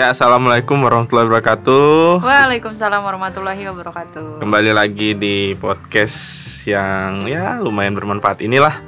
[0.00, 2.24] Ya, assalamualaikum warahmatullahi wabarakatuh.
[2.24, 4.40] Waalaikumsalam warahmatullahi wabarakatuh.
[4.40, 6.16] Kembali lagi di podcast
[6.64, 8.80] yang ya lumayan bermanfaat inilah,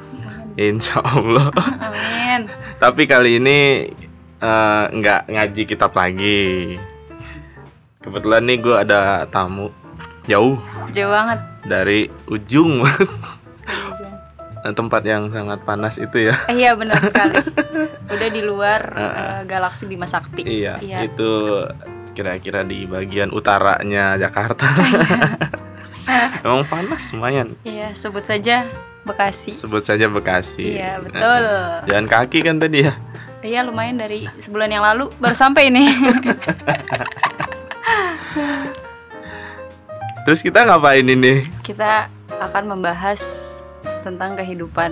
[0.57, 1.53] insya Allah.
[1.53, 2.49] Amin.
[2.83, 3.93] Tapi kali ini
[4.89, 6.81] nggak ngaji kitab lagi.
[8.01, 9.69] Kebetulan nih gue ada tamu
[10.25, 10.57] jauh
[10.97, 11.39] Jauh banget.
[11.69, 12.89] dari ujung
[14.71, 16.39] tempat yang sangat panas itu ya.
[16.47, 17.35] Eh, iya benar sekali.
[18.15, 20.47] Udah di luar eh, galaksi Bima Sakti.
[20.47, 21.03] Iya, Iya.
[21.03, 21.31] itu
[22.15, 24.71] kira-kira di bagian utaranya Jakarta.
[26.47, 27.59] Emang panas lumayan.
[27.67, 28.67] Iya, sebut saja
[29.03, 29.59] Bekasi.
[29.59, 30.79] Sebut saja Bekasi.
[30.79, 31.43] Iya, betul.
[31.91, 32.95] Jalan kaki kan tadi ya.
[33.43, 35.91] Iya, lumayan dari sebulan yang lalu baru sampai ini.
[40.23, 41.43] Terus kita ngapain ini?
[41.67, 42.07] Kita
[42.39, 43.21] akan membahas
[44.03, 44.91] tentang kehidupan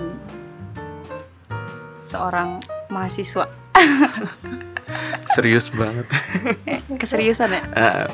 [2.01, 3.47] seorang mahasiswa.
[5.35, 6.07] Serius banget.
[6.67, 7.63] Eh, keseriusan ya?
[7.77, 8.07] Ah,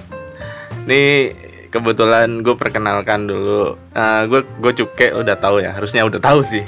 [0.84, 1.32] Nih
[1.72, 3.74] kebetulan gue perkenalkan dulu.
[4.28, 5.72] gue gue cuke udah tahu ya.
[5.72, 6.62] Harusnya udah tahu sih.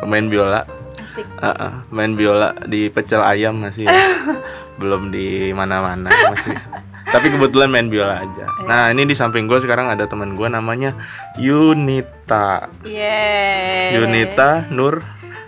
[0.00, 0.68] Pemain biola.
[1.00, 1.24] Asik.
[1.40, 3.96] Ah, ah, main biola di pecel ayam masih ya.
[4.80, 6.56] belum di mana-mana masih.
[7.08, 8.44] Tapi kebetulan main biola aja.
[8.68, 10.94] Nah ini di samping gue sekarang ada teman gue namanya
[11.40, 12.68] Yunita.
[12.84, 13.96] Yeay.
[13.96, 15.00] Yunita Nur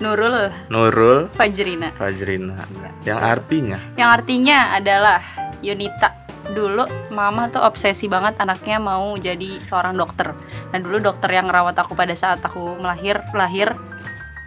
[0.03, 1.95] Nurul Nurul Fajrina.
[1.95, 2.67] Fajrina.
[2.73, 2.91] Iya.
[3.15, 5.21] Yang artinya Yang artinya adalah
[5.63, 6.09] Yunita
[6.53, 10.35] dulu mama tuh obsesi banget anaknya mau jadi seorang dokter.
[10.75, 13.73] Dan dulu dokter yang ngerawat aku pada saat aku melahir lahir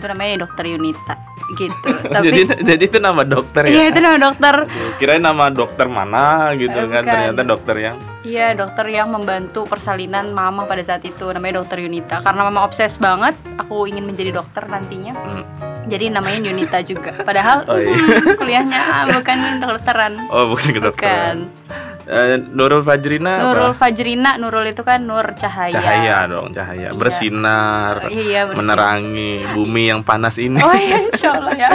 [0.06, 1.16] itu namanya dokter Yunita
[1.52, 1.90] gitu.
[2.26, 3.86] jadi Tapi jadi itu nama dokter iya ya.
[3.90, 4.56] itu nama dokter.
[4.96, 7.06] Kirain nama dokter mana gitu Eh, kan bukan.
[7.08, 12.22] ternyata dokter yang Iya dokter yang membantu persalinan mama pada saat itu namanya dokter Yunita.
[12.22, 15.14] Karena mama obses banget, aku ingin menjadi dokter nantinya.
[15.16, 15.46] Hmm.
[15.86, 17.14] Jadi namanya Yunita juga.
[17.20, 17.94] Padahal Oh, iya.
[17.94, 20.14] hmm, kuliahnya ah, bukan kedokteran.
[20.28, 21.38] Oh bukan kedokteran.
[21.44, 21.95] Bukan.
[22.06, 23.78] Eh, Nurul Fajrina Nurul apa?
[23.82, 25.74] Fajrina, Nurul itu kan nur cahaya.
[25.74, 26.90] Cahaya dong, cahaya.
[26.90, 26.94] Iya.
[26.94, 28.58] Bersinar, Oh, iya, bersih.
[28.62, 30.62] menerangi bumi yang panas ini.
[30.62, 31.70] Oh iya, insya Allah ya.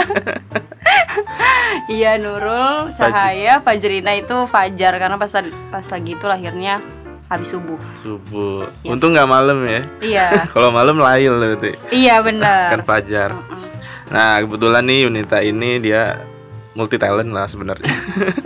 [1.91, 5.31] iya Nurul, cahaya, Fajrina itu fajar karena pas
[5.67, 6.79] pas lagi itu lahirnya
[7.27, 7.79] habis subuh.
[7.99, 8.67] Subuh.
[8.83, 8.91] Iya.
[8.91, 9.81] Untung nggak malam ya.
[9.99, 11.75] Iya, Kalau malam lail berarti.
[11.89, 12.71] iya benar.
[12.71, 13.29] Kan fajar.
[14.07, 16.19] Nah, kebetulan nih Yunita ini dia
[16.73, 17.91] multi talent lah sebenarnya.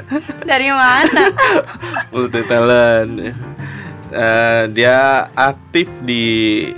[0.50, 1.24] Dari mana?
[2.14, 3.12] multi talent.
[4.16, 6.70] Eh, dia aktif di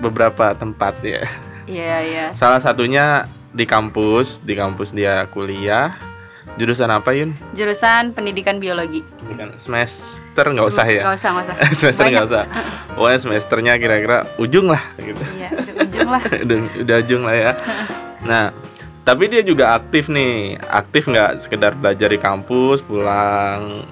[0.00, 1.24] beberapa tempat ya.
[1.68, 2.26] Iya iya.
[2.34, 5.96] Salah satunya di kampus, di kampus dia kuliah.
[6.58, 7.30] Jurusan apa Yun?
[7.54, 9.06] Jurusan pendidikan biologi.
[9.62, 11.02] Semester nggak usah ya?
[11.06, 11.56] Nggak usah, nggak usah.
[11.78, 12.44] semester nggak usah.
[12.98, 15.22] Pokoknya semesternya kira-kira ujung lah gitu.
[15.38, 16.22] Iya, udah ujung lah.
[16.26, 17.52] udah, udah ujung lah ya.
[18.26, 18.44] Nah,
[19.02, 20.58] tapi dia juga aktif nih.
[20.62, 23.84] Aktif nggak sekedar belajar di kampus, pulang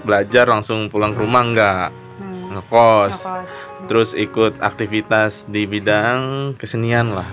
[0.00, 3.16] belajar langsung pulang ke rumah nggak Hmm, ngekos.
[3.18, 3.52] ngekos.
[3.86, 7.26] Terus ikut aktivitas di bidang kesenian lah.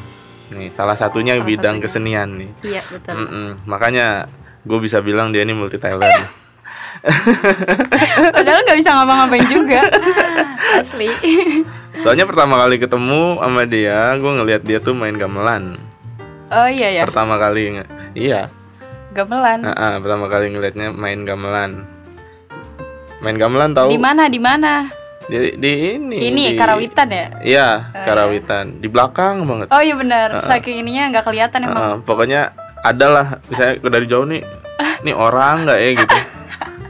[0.48, 1.84] Nih, salah satunya Salah bidang satunya.
[1.84, 2.52] kesenian nih.
[2.66, 3.14] Iya betul.
[3.14, 3.48] Mm-mm.
[3.66, 4.32] Makanya
[4.64, 6.24] gue bisa bilang dia ini multi talent.
[8.34, 9.82] Padahal nggak bisa ngapa-ngapain juga.
[10.82, 11.10] Asli.
[11.98, 15.78] Soalnya pertama kali ketemu sama dia, gue ngelihat dia tuh main gamelan.
[16.48, 17.84] Oh iya ya, Pertama kali,
[18.16, 18.48] iya.
[19.12, 19.66] gamelan.
[19.66, 21.84] Ah, ah, pertama kali ngelihatnya main gamelan.
[23.20, 23.90] Main gamelan tahu?
[23.92, 24.30] Di mana?
[24.30, 24.88] Di mana?
[25.28, 26.18] Di, di ini.
[26.32, 27.26] Ini di- Karawitan ya?
[27.44, 28.80] Iya, Oh, Karawitan.
[28.80, 29.68] Di belakang banget.
[29.74, 30.40] Oh iya benar.
[30.40, 30.48] Heeh.
[30.48, 31.82] Saking ininya nggak kelihatan emang.
[31.82, 34.46] ah, pokoknya ada lah, misalnya dari jauh nih,
[35.04, 36.18] nih orang nggak ya gitu.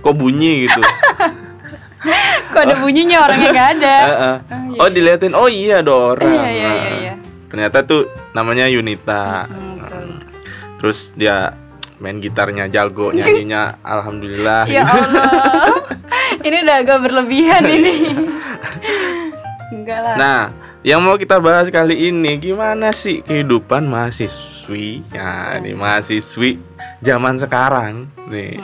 [0.03, 0.81] Kok bunyi gitu?
[2.53, 3.95] Kok ada bunyinya orangnya nggak ada.
[3.97, 4.35] Ah, ah.
[4.69, 6.29] iya, Oh diliatin, oh iya ada orang.
[6.29, 6.91] Iya iya iya.
[6.93, 7.13] Iya.
[7.47, 9.47] Ternyata tuh namanya Yunita.
[9.47, 10.19] Hmm.
[10.77, 11.55] Terus dia
[11.97, 14.69] main gitarnya jago, nyanyinya alhamdulillah.
[14.69, 15.31] Ya Allah.
[16.47, 17.95] ini udah agak berlebihan ini.
[19.73, 20.15] Enggak lah.
[20.15, 20.39] Nah,
[20.85, 25.03] yang mau kita bahas kali ini gimana sih kehidupan mahasiswi?
[25.11, 26.61] Ya, nih mahasiswi
[27.03, 28.61] zaman sekarang nih.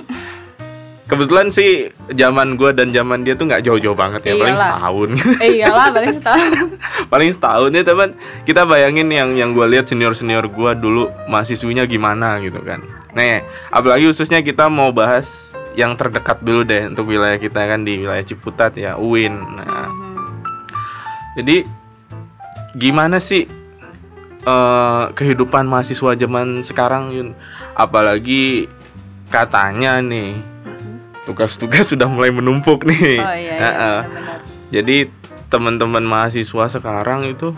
[1.03, 4.69] Kebetulan sih zaman gua dan zaman dia tuh nggak jauh-jauh banget ya, paling Iyalah.
[4.71, 5.09] setahun.
[5.43, 6.67] Eh iyalah paling setahun.
[7.11, 8.09] paling setahun ya teman.
[8.43, 12.79] Kita bayangin yang yang gua lihat senior-senior gua dulu mahasiswinya gimana gitu kan.
[13.11, 15.27] Nih, apalagi khususnya kita mau bahas
[15.75, 19.33] yang terdekat dulu deh untuk wilayah kita kan di wilayah Ciputat ya, UIN.
[19.33, 20.23] Nah, Mhm.
[21.35, 21.65] Jadi
[22.73, 23.43] gimana sih
[24.43, 27.29] eh, kehidupan mahasiswa zaman sekarang Yun?
[27.73, 28.67] Apalagi
[29.27, 30.35] katanya nih
[31.23, 33.19] tugas-tugas sudah mulai menumpuk nih.
[33.19, 33.91] Oh iya, iya.
[34.71, 35.07] Jadi
[35.47, 37.53] teman-teman mahasiswa sekarang itu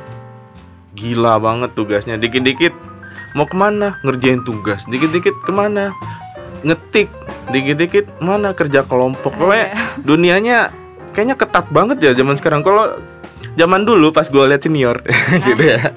[0.93, 2.15] gila banget tugasnya.
[2.15, 2.71] Dikit-dikit
[3.33, 5.91] mau ke mana ngerjain tugas, dikit-dikit ke mana
[6.65, 7.11] ngetik
[7.45, 9.37] dikit-dikit mana kerja kelompok Iya.
[9.37, 9.65] pokoknya
[10.01, 10.57] dunianya
[11.13, 12.97] kayaknya ketat banget ya zaman sekarang kalau
[13.53, 14.97] zaman dulu pas gue lihat senior
[15.45, 15.93] gitu ya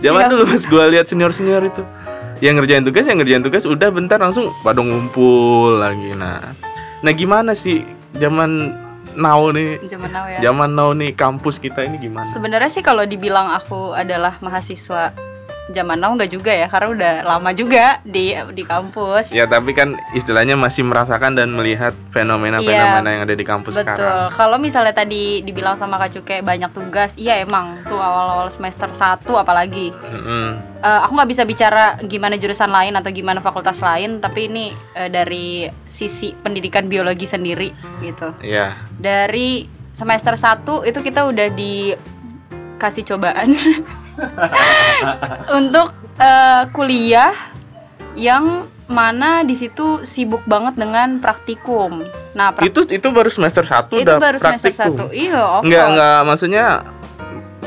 [0.00, 0.32] zaman Siap.
[0.32, 1.84] dulu pas gue lihat senior senior itu
[2.42, 6.10] yang ngerjain tugas yang ngerjain tugas udah bentar langsung pada ngumpul lagi.
[6.18, 6.52] Nah
[7.00, 7.86] nah gimana sih
[8.18, 8.74] zaman
[9.14, 9.78] now nih?
[9.86, 10.42] Zaman now ya.
[10.42, 12.26] Zaman now nih kampus kita ini gimana?
[12.26, 15.14] Sebenarnya sih kalau dibilang aku adalah mahasiswa
[15.72, 19.96] zaman now nggak juga ya karena udah lama juga di di kampus ya tapi kan
[20.12, 23.96] istilahnya masih merasakan dan melihat fenomena-fenomena yang ada di kampus Betul.
[23.96, 28.90] sekarang Kalau misalnya tadi dibilang sama Kak Cuke banyak tugas, iya emang tuh awal-awal semester
[28.90, 29.94] 1 apalagi.
[29.94, 30.48] Mm-mm.
[30.82, 35.08] Eh, aku nggak bisa bicara gimana jurusan lain atau gimana fakultas lain, tapi ini eh,
[35.08, 37.70] dari sisi pendidikan biologi sendiri
[38.02, 38.34] gitu.
[38.42, 39.64] ya Dari
[39.94, 43.54] semester 1 itu kita udah dikasih cobaan
[45.58, 47.32] untuk eh, kuliah
[48.12, 52.04] yang mana di situ sibuk banget dengan praktikum.
[52.32, 55.16] Nah, prak- itu itu baru semester 1 itu udah baru semester praktikum 1.
[55.16, 56.64] Iya, of Enggak, enggak maksudnya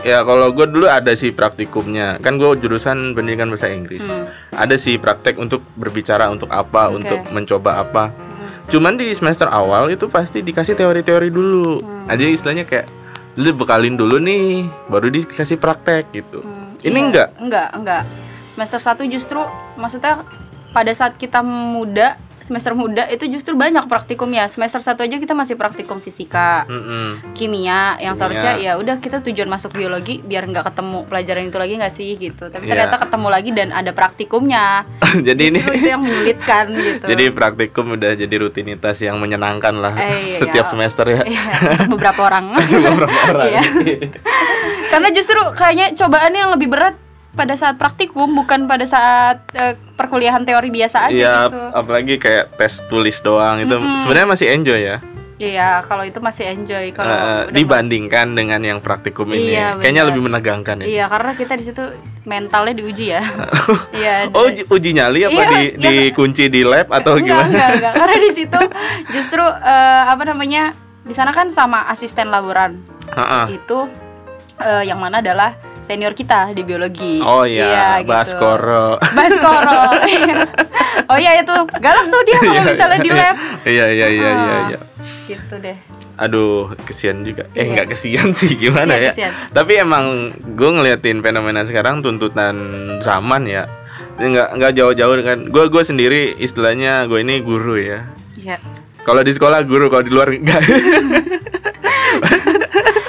[0.03, 4.29] ya kalau gue dulu ada sih praktikumnya kan gue jurusan pendidikan bahasa Inggris Hmm.
[4.53, 7.01] ada sih praktek untuk berbicara untuk apa Oke.
[7.01, 8.69] untuk mencoba apa Hmm.
[8.69, 12.05] cuman di semester awal itu pasti dikasih teori-teori dulu Hmm.
[12.05, 12.85] aja istilahnya kayak
[13.35, 17.03] lu bekalin dulu nih baru dikasih praktek gitu Hmm, Ini iya.
[17.03, 17.27] enggak?
[17.37, 18.03] Enggak, enggak.
[18.47, 19.41] Semester 1 justru
[19.75, 20.23] maksudnya
[20.71, 22.15] pada saat kita muda,
[22.45, 24.45] semester muda itu justru banyak praktikum ya.
[24.45, 27.33] Semester 1 aja kita masih praktikum fisika, Mm-mm.
[27.33, 28.15] kimia yang Kimia.
[28.15, 32.09] seharusnya ya udah kita tujuan masuk biologi biar nggak ketemu pelajaran itu lagi nggak sih
[32.15, 32.45] gitu.
[32.45, 32.71] Tapi Iya.
[32.71, 34.85] ternyata ketemu lagi dan ada praktikumnya.
[35.27, 37.05] jadi ini Justru itu yang menyulitkan gitu.
[37.07, 40.71] jadi praktikum udah jadi rutinitas yang menyenangkan lah Eh, iya, setiap iya.
[40.71, 41.43] semester ya Iya,
[41.87, 42.53] beberapa orang.
[42.61, 43.61] beberapa orang Iya.
[44.87, 46.95] Karena justru kayaknya cobaannya yang lebih berat
[47.31, 51.59] pada saat praktikum bukan pada saat eh, perkuliahan teori biasa aja Iya, gitu.
[51.71, 53.97] apalagi kayak tes tulis doang itu Mm-mm.
[53.97, 54.97] sebenarnya masih enjoy ya.
[55.35, 60.23] Iya, kalau itu masih enjoy kalau udah- dibandingkan dengan yang praktikum ini, Iya, kayaknya lebih
[60.23, 60.85] menegangkan ya.
[60.87, 61.83] Iya, karena kita di situ
[62.23, 63.19] mentalnya diuji ya.
[63.99, 64.31] Iya.
[64.31, 65.89] Oh, uji, uji nyali apa Iya, di iya.
[66.07, 67.51] dikunci di lab atau enggak, gimana?
[67.51, 67.93] Enggak, enggak.
[67.99, 68.61] Karena di situ
[69.11, 70.63] justru eh, apa namanya?
[71.03, 72.79] Di sana kan sama asisten laboran.
[73.11, 73.51] Ha-ha.
[73.51, 73.91] Itu
[74.55, 75.51] eh, yang mana adalah
[75.85, 77.21] senior kita di biologi.
[77.21, 78.09] Oh iya, gitu.
[78.09, 78.97] Baskoro.
[78.97, 79.81] Baskoro.
[81.13, 83.21] oh iya itu galak tuh dia kalau Iya, misalnya di iya.
[83.21, 83.35] lab.
[83.63, 84.65] Iya iya iya iya Ah.
[84.67, 84.79] iya.
[85.25, 85.77] Gitu deh.
[86.15, 87.45] Aduh, kesian juga.
[87.51, 87.71] Eh, Iya.
[87.75, 89.11] nggak kesian sih, gimana ya?
[89.11, 89.53] Kasihan, kasihan.
[89.53, 90.05] Tapi emang
[90.49, 92.55] gue ngeliatin fenomena sekarang tuntutan
[92.99, 93.69] zaman ya.
[94.15, 98.09] Nggak nggak jauh-jauh dengan gue gue sendiri istilahnya gue ini guru ya.
[98.35, 98.57] Iya.
[99.05, 100.65] Kalau di sekolah guru, kalau di luar enggak.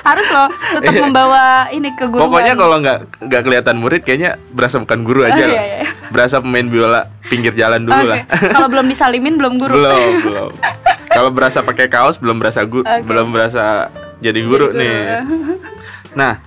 [0.06, 1.02] Harus loh tetap Iya.
[1.02, 2.22] membawa ini keguruan.
[2.24, 5.54] Pokoknya kalau nggak nggak kelihatan murid kayaknya berasa bukan guru Oh, aja iya, lah.
[5.58, 5.80] iya.
[6.08, 8.08] Berasa pemain biola pinggir jalan dulu Oke.
[8.08, 8.18] lah.
[8.48, 9.74] Kalau belum disalimin belum guru.
[9.74, 10.50] belum, belum.
[11.08, 13.02] Kalau berasa pakai kaos belum berasa gu- Oke.
[13.02, 14.96] belum berasa jadi guru Jadi nih.
[16.14, 16.38] Nah,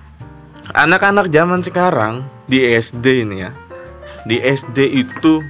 [0.72, 2.14] anak-anak zaman sekarang
[2.44, 3.52] di SD ini ya.
[4.22, 5.44] Di SD itu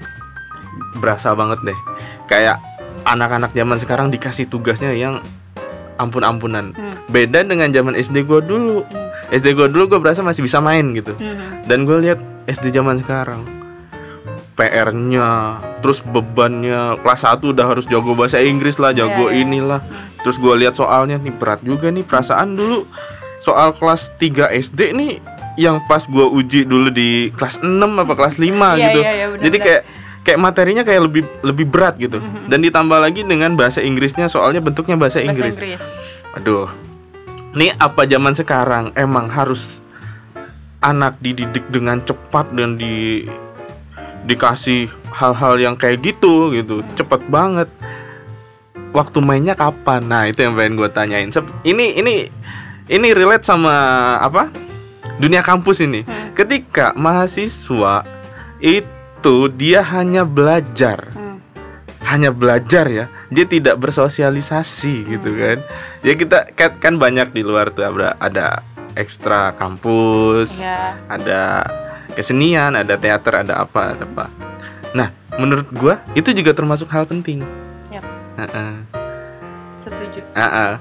[0.94, 1.78] berasa banget deh.
[2.26, 2.58] Kayak
[3.02, 5.22] anak-anak zaman sekarang dikasih tugasnya yang
[5.96, 6.72] ampun-ampunan.
[6.72, 6.89] Hmm.
[7.10, 8.86] Beda dengan zaman SD gua dulu.
[8.86, 9.34] Hmm.
[9.34, 11.14] SD gua dulu gua berasa masih bisa main gitu.
[11.14, 11.66] Mhm.
[11.66, 13.42] Dan gue lihat SD zaman sekarang
[14.54, 19.42] PR-nya, terus bebannya kelas 1 udah harus jago bahasa Inggris lah, jago Iya, iya.
[19.42, 19.80] inilah.
[20.20, 22.84] Terus gue lihat soalnya nih berat juga nih perasaan dulu
[23.40, 25.12] soal kelas 3 SD nih
[25.56, 29.00] yang pas gua uji dulu di kelas 6 apa kelas 5 Iya, gitu.
[29.00, 29.64] iya, iya, benar, Jadi benar.
[29.64, 29.82] kayak
[30.20, 32.20] kayak materinya kayak lebih lebih berat gitu.
[32.20, 32.52] Mhm.
[32.52, 35.54] Dan ditambah lagi dengan bahasa Inggrisnya soalnya bentuknya bahasa, Bahasa Inggris.
[35.56, 35.84] Inggris.
[36.36, 36.68] Aduh.
[37.50, 39.82] Nih apa zaman sekarang emang harus
[40.80, 43.26] anak dididik dengan cepat dan di
[44.24, 46.86] dikasih hal-hal yang kayak gitu gitu.
[46.94, 47.66] Cepet banget.
[48.90, 50.02] Waktu mainnya kapan?
[50.02, 51.30] Nah, itu yang pengen gue tanyain.
[51.30, 52.26] Sep- Ini ini
[52.90, 53.70] ini relate sama
[54.18, 54.50] apa?
[55.18, 56.02] Dunia kampus ini.
[56.02, 56.34] Hmm.
[56.34, 58.02] Ketika mahasiswa
[58.58, 61.29] itu dia hanya belajar Hmm.
[62.10, 65.58] Hanya belajar ya dia tidak bersosialisasi gitu kan
[66.02, 68.46] ya kita kan, kan banyak di luar tuh ada ada
[68.98, 70.98] ekstra kampus Iya.
[71.06, 71.40] ada
[72.12, 74.26] kesenian ada teater ada apa ada apa
[74.90, 77.46] nah menurut gua itu juga termasuk hal penting
[77.88, 78.02] Yap.
[78.36, 78.74] Heeh.
[79.78, 80.20] Setuju.
[80.34, 80.72] Heeh.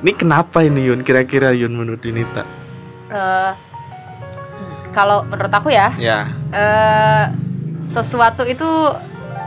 [0.00, 2.46] ini kenapa ini Yun kira-kira Yun menurut Yunita
[3.06, 3.52] Eh,
[4.90, 7.24] kalau menurut aku ya, ya eh
[7.78, 8.66] sesuatu itu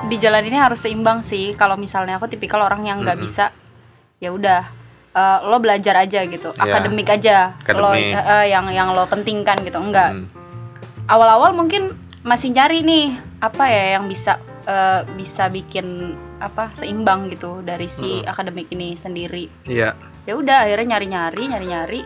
[0.06, 1.52] di jalan ini harus seimbang sih.
[1.54, 3.28] Kalau misalnya aku tipikal orang yang nggak Mm-mm.
[3.28, 3.52] bisa,
[4.18, 4.62] ya udah
[5.10, 6.62] eh, lo belajar aja gitu, Ya.
[6.64, 8.14] akademik aja, lo Akademik.
[8.14, 9.78] eh, eh, yang yang lo pentingkan gitu.
[9.78, 10.14] Enggak.
[10.14, 10.26] Hmm.
[11.06, 11.92] Awal-awal mungkin
[12.22, 13.08] masih nyari nih
[13.40, 18.28] apa ya yang bisa eh, bisa bikin apa seimbang gitu dari si Mm.
[18.28, 19.92] akademik ini sendiri Iya.
[20.24, 22.02] ya udah akhirnya nyari nyari nyari nyari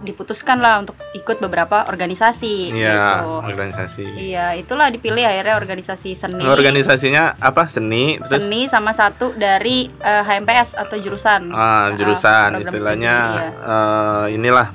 [0.00, 3.30] diputuskan lah untuk ikut beberapa organisasi Iya, gitu.
[3.44, 4.04] organisasi.
[4.08, 6.40] Iya, itulah dipilih akhirnya organisasi seni.
[6.40, 7.68] Organisasinya apa?
[7.68, 11.52] Seni, terus Seni sama satu dari eh, HMPS atau jurusan.
[11.52, 13.48] ah, Ah, jurusan program istilahnya studi, iya.
[13.62, 14.66] eh, inilah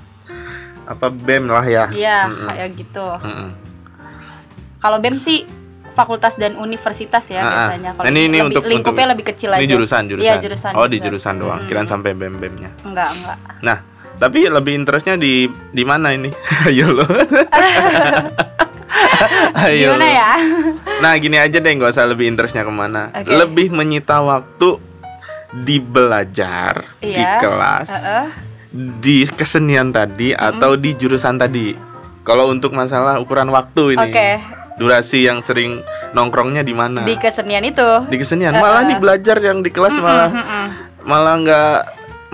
[0.86, 1.86] apa BEM lah ya.
[1.90, 2.48] Iya, Mm-mm.
[2.48, 3.08] kayak gitu.
[3.18, 3.50] Mm-mm.
[4.78, 5.42] Kalau BEM sih
[5.92, 7.92] fakultas dan universitas ya Ah, biasanya.
[7.94, 9.72] Kalau Nah, ini- ini lebih- untuk- lingkupnya untuk- lebih kecil Ini aja.
[9.74, 10.28] jurusan, jurusan.
[10.28, 11.34] Iya, jurusan, Oh, di jurusan.
[11.40, 11.60] doang.
[11.60, 11.68] Mm.
[11.68, 12.70] Kirain sampai BEM-BEM-nya.
[12.84, 13.38] Enggak, enggak.
[14.16, 16.32] Tapi lebih interestnya di di mana ini?
[16.68, 17.04] Ayo lo.
[19.58, 19.92] Ayo.
[19.92, 20.32] Gimana ya?
[21.00, 23.28] Nah gini aja deh nggak usah lebih interestnya ke mana Oke.
[23.28, 24.80] Lebih menyita waktu
[25.54, 27.40] di belajar di Iya.
[27.40, 28.26] kelas Heeh.
[29.00, 31.76] Di kesenian tadi atau di jurusan tadi
[32.24, 34.30] Kalau untuk masalah ukuran waktu ini Oke,
[34.76, 35.80] Durasi yang sering
[36.12, 37.88] nongkrongnya di mana di kesenian itu.
[38.08, 38.90] Di kesenian Malah Uh-uh.
[38.90, 40.66] di belajar yang di kelas malah Mm-mm.
[41.04, 41.78] Malah nggak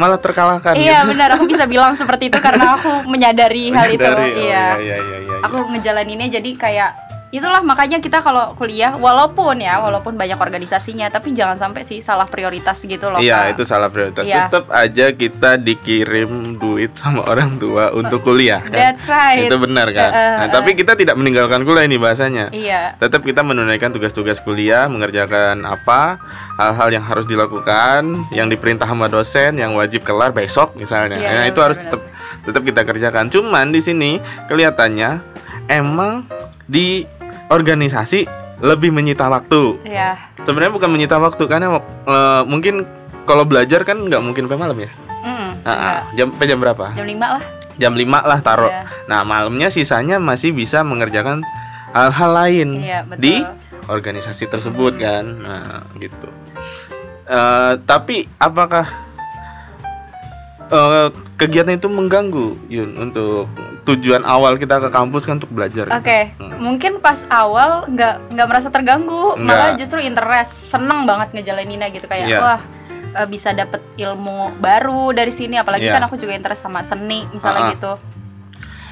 [0.01, 1.09] Malah terkalahkan Iya gitu.
[1.13, 4.01] benar, aku bisa bilang seperti itu karena aku menyadari hal itu.
[4.01, 4.33] Oh, iya.
[4.33, 5.37] iya, iya, iya, iya.
[5.45, 11.31] Aku ngejalaninnya jadi kayak itulah makanya kita kalau kuliah walaupun ya walaupun banyak organisasinya tapi
[11.31, 13.23] jangan sampai sih salah prioritas gitu loh.
[13.23, 13.51] Iya Kak.
[13.55, 14.27] itu salah prioritas.
[14.27, 14.51] Iya.
[14.51, 18.75] Tetap aja kita dikirim duit sama orang tua untuk kuliah kan.
[18.75, 19.47] That's right.
[19.47, 20.11] Itu benar kan.
[20.11, 20.51] Uh, uh, Nah, uh.
[20.51, 22.51] tapi kita tidak meninggalkan kuliah ini bahasanya.
[22.51, 22.99] Iya.
[22.99, 26.19] Tetap kita menunaikan tugas-tugas kuliah, mengerjakan apa
[26.59, 31.15] hal-hal yang harus dilakukan, yang diperintah sama dosen, yang wajib kelar besok misalnya.
[31.15, 32.01] Iya, nah, itu harus benar, tetap
[32.43, 33.25] tetap kita kerjakan.
[33.31, 34.11] Cuman di sini
[34.51, 35.23] kelihatannya
[35.71, 36.27] emang
[36.67, 37.05] di
[37.51, 38.25] organisasi
[38.63, 39.83] lebih menyita waktu.
[39.83, 40.15] Iya.
[40.41, 41.77] Sebenarnya bukan menyita waktu karena
[42.07, 42.87] eh, mungkin
[43.27, 44.91] kalau belajar kan nggak mungkin sampai malam ya.
[45.21, 45.99] Mm, Ah, ah.
[46.17, 46.85] jam sampai jam berapa?
[46.97, 47.43] Jam 5 lah.
[47.77, 48.71] Jam 5 lah taruh.
[48.71, 48.83] Iya.
[49.05, 51.45] Nah, malamnya sisanya masih bisa mengerjakan
[51.93, 53.21] hal-hal lain Iya, betul.
[53.21, 53.35] di
[53.85, 55.25] organisasi tersebut kan.
[55.25, 56.29] Nah, gitu.
[57.29, 58.89] Eh, tapi apakah
[60.71, 63.51] eh, kegiatan itu mengganggu Yun untuk
[63.81, 65.89] tujuan awal kita ke kampus kan untuk belajar.
[65.89, 66.61] Oke, Hmm.
[66.61, 69.81] mungkin pas awal nggak nggak merasa terganggu, malah Nggak.
[69.81, 72.39] justru interest, seneng banget ngejalaninnya gitu kayak Iya.
[72.39, 72.61] wah
[73.11, 75.97] eh, bisa dapet ilmu baru dari sini, apalagi Iya.
[75.97, 77.73] kan aku juga interest sama seni misalnya Ah-ah.
[77.73, 77.93] gitu.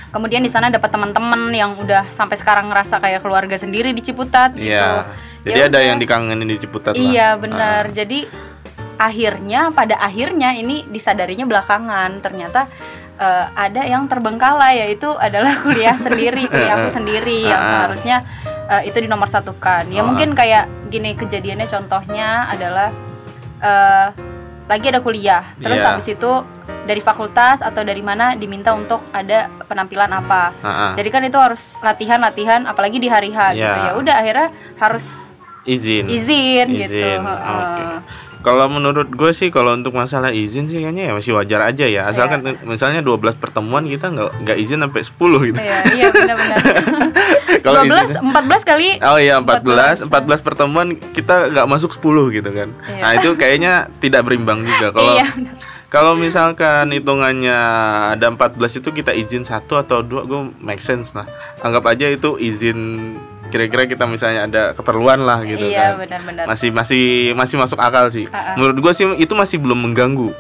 [0.09, 4.57] Kemudian di sana dapat teman-teman yang udah sampai sekarang ngerasa kayak keluarga sendiri di Ciputat
[4.57, 4.73] gitu.
[4.73, 5.05] Iya.
[5.39, 5.81] Jadi Ya ada udah.
[5.85, 6.99] yang dikangenin di Ciputat lah.
[6.99, 7.93] Iya benar.
[7.93, 8.25] Jadi
[8.97, 12.67] akhirnya pada akhirnya ini disadarinya belakangan ternyata
[13.19, 18.17] eh, ada yang terbengkalai yaitu adalah kuliah sendiri kuliahku sendiri yang seharusnya
[18.65, 19.85] eh, itu di nomor satukan.
[19.87, 20.05] Ya Ah.
[20.05, 22.89] mungkin kayak gini kejadiannya contohnya adalah
[23.59, 24.07] eh,
[24.65, 25.87] lagi ada kuliah terus Iya.
[25.91, 26.31] habis itu
[26.85, 30.53] dari fakultas atau dari mana diminta untuk ada penampilan apa.
[30.61, 30.93] Ah.
[30.93, 33.65] Jadi kan itu harus latihan-latihan apalagi di hari H gitu.
[33.65, 33.89] Iya.
[33.89, 34.47] Ya udah akhirnya
[34.77, 35.29] harus
[35.65, 36.05] izin.
[36.07, 36.97] izin, gitu.
[36.97, 37.49] Izin, Heeh.
[37.51, 37.83] oke.
[38.39, 42.07] Kalau menurut gue sih kalau untuk masalah izin sih kayaknya ya masih wajar aja ya.
[42.07, 45.11] Asalkan misalnya 12 pertemuan kita nggak nggak izin sampai 10
[45.45, 45.59] gitu.
[45.59, 46.57] Iya, iya benar-benar.
[47.65, 48.89] Kalau 12, izin- 14 kali.
[49.01, 50.39] Oh iya 14 14 14.
[50.39, 52.69] pertemuan kita nggak masuk 10 gitu kan.
[52.87, 53.01] Iya.
[53.01, 54.87] Nah, itu kayaknya tidak berimbang juga.
[54.95, 55.27] Kalau Iya.
[55.89, 57.57] kalau misalkan hitungannya
[58.13, 61.25] ada 14 itu kita izin satu atau dua gue make sense lah.
[61.59, 62.77] Anggap aja itu izin
[63.49, 66.05] kira-kira kita misalnya ada keperluan lah gitu iya, kan.
[66.05, 66.45] benar-benar.
[66.45, 67.03] Masih masih
[67.33, 68.25] masih masuk akal sih.
[68.29, 68.53] Ah.
[68.55, 70.31] Menurut gue sih itu masih belum mengganggu,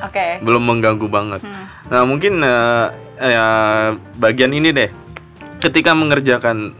[0.00, 0.40] Oke.
[0.40, 1.40] belum mengganggu banget.
[1.44, 1.64] Hmm.
[1.92, 2.86] Nah mungkin eh,
[3.20, 4.90] eh, bagian ini deh,
[5.60, 6.72] ketika mengerjakan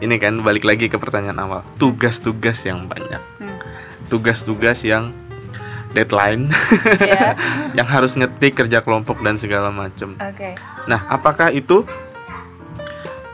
[0.00, 3.60] ini kan balik lagi ke pertanyaan awal, tugas-tugas yang banyak, Hmm.
[4.08, 5.12] tugas-tugas yang
[5.92, 6.48] deadline,
[7.02, 7.34] Iya.
[7.78, 10.16] yang harus ngetik kerja kelompok dan segala macam.
[10.16, 10.56] Oke.
[10.88, 11.82] Nah apakah itu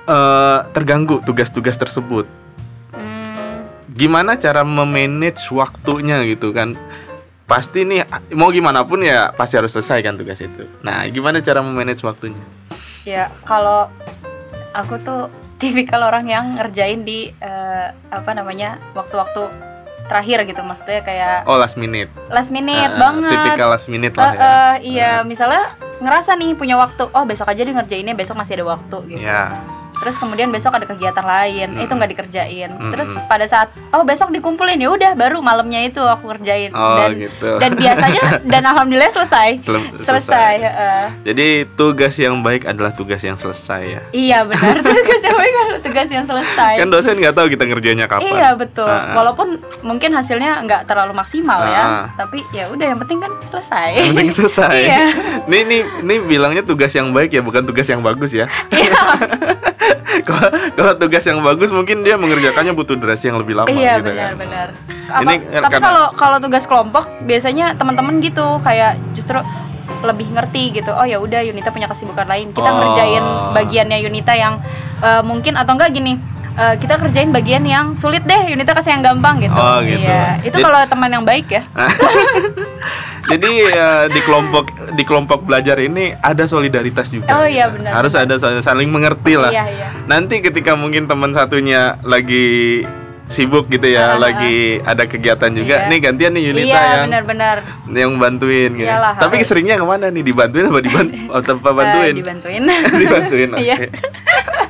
[0.07, 2.25] eh, terganggu tugas-tugas tersebut?
[2.91, 3.67] Hmm.
[3.89, 6.75] Gimana cara memanage waktunya gitu kan?
[7.45, 10.67] Pasti nih mau gimana pun ya pasti harus selesai kan tugas itu.
[10.81, 12.43] Nah gimana cara memanage waktunya?
[13.07, 13.87] Ya, kalau
[14.73, 18.83] aku tuh tipikal orang yang ngerjain di eh, apa namanya?
[18.93, 19.47] waktu-waktu
[20.07, 22.11] terakhir gitu maksudnya kayak Oh last minute.
[22.29, 23.31] last minute Ah, banget.
[23.31, 24.39] Tipikal last minute lah ya.
[24.39, 27.07] eh, iya, misalnya ngerasa nih punya waktu.
[27.11, 29.23] Oh, besok aja deh ngerjainnya, besok masih ada waktu gitu.
[29.23, 29.55] Ya.
[29.97, 31.83] Terus kemudian besok ada kegiatan lain, Mm.
[31.83, 32.71] itu nggak dikerjain.
[32.71, 32.91] Mm-mm.
[32.91, 37.17] Terus pada saat oh besok dikumpulin ya udah baru malamnya itu aku kerjain Oh dan
[37.17, 37.51] gitu.
[37.57, 38.23] dan biasanya
[38.53, 39.61] dan alhamdulillah selesai.
[39.61, 40.53] Sel- Selesai.
[40.59, 41.03] heeh.
[41.25, 44.01] Jadi tugas yang baik adalah tugas yang selesai ya.
[44.11, 46.73] Iya benar tugas yang baik adalah tugas yang selesai.
[46.77, 48.31] Kan dosen nggak tahu kita ngerjainnya kapan.
[48.31, 48.87] Iya betul.
[48.87, 49.15] Ah.
[49.15, 49.49] Walaupun
[49.83, 51.67] mungkin hasilnya nggak terlalu maksimal Ah.
[51.67, 51.85] ya,
[52.17, 53.89] tapi ya udah yang penting kan selesai.
[53.97, 54.79] Yang penting selesai.
[54.87, 55.05] Iya.
[55.47, 58.47] Nih nih nih bilangnya tugas yang baik ya bukan tugas yang bagus ya.
[58.69, 59.03] Iya.
[60.23, 64.25] Kalau tugas yang bagus mungkin dia mengerjakannya butuh durasi yang lebih lama iya gitu benar
[64.27, 64.37] kan.
[64.37, 64.69] benar
[65.07, 69.39] Apa- tapi kalau kalau tugas kelompok biasanya teman-teman gitu kayak justru
[69.99, 72.75] lebih ngerti gitu oh ya udah Yunita punya kesibukan lain kita Oh.
[72.77, 74.59] ngerjain bagiannya Yunita yang
[74.99, 76.19] eh, mungkin atau enggak gini
[76.57, 80.01] eh, kita kerjain bagian yang sulit deh Yunita kasih yang gampang gitu Oh, gitu.
[80.01, 81.63] iya itu kalau teman yang baik ya
[83.27, 87.27] Jadi eh, di kelompok di kelompok belajar ini ada solidaritas juga.
[87.33, 89.51] Oh, iya, benar, Harus ada sal- saling mengerti lah.
[89.51, 92.87] iya iya Nanti ketika mungkin teman satunya lagi
[93.27, 95.83] sibuk gitu ya, ah, lagi ada kegiatan juga.
[95.83, 95.91] Iya.
[95.91, 97.57] Nih gantian nih Yunita iya yang benar-benar
[97.91, 98.87] yang bantuin gitu.
[98.87, 99.49] Iyalah, Tapi harus.
[99.51, 100.23] seringnya ke mana nih?
[100.23, 101.15] Dibantuin apa dibantu?
[101.27, 102.15] Oh, tanpa bantuin?
[102.15, 102.63] Eh, dibantuin
[103.03, 103.49] dibantuin.
[103.51, 103.87] Oke.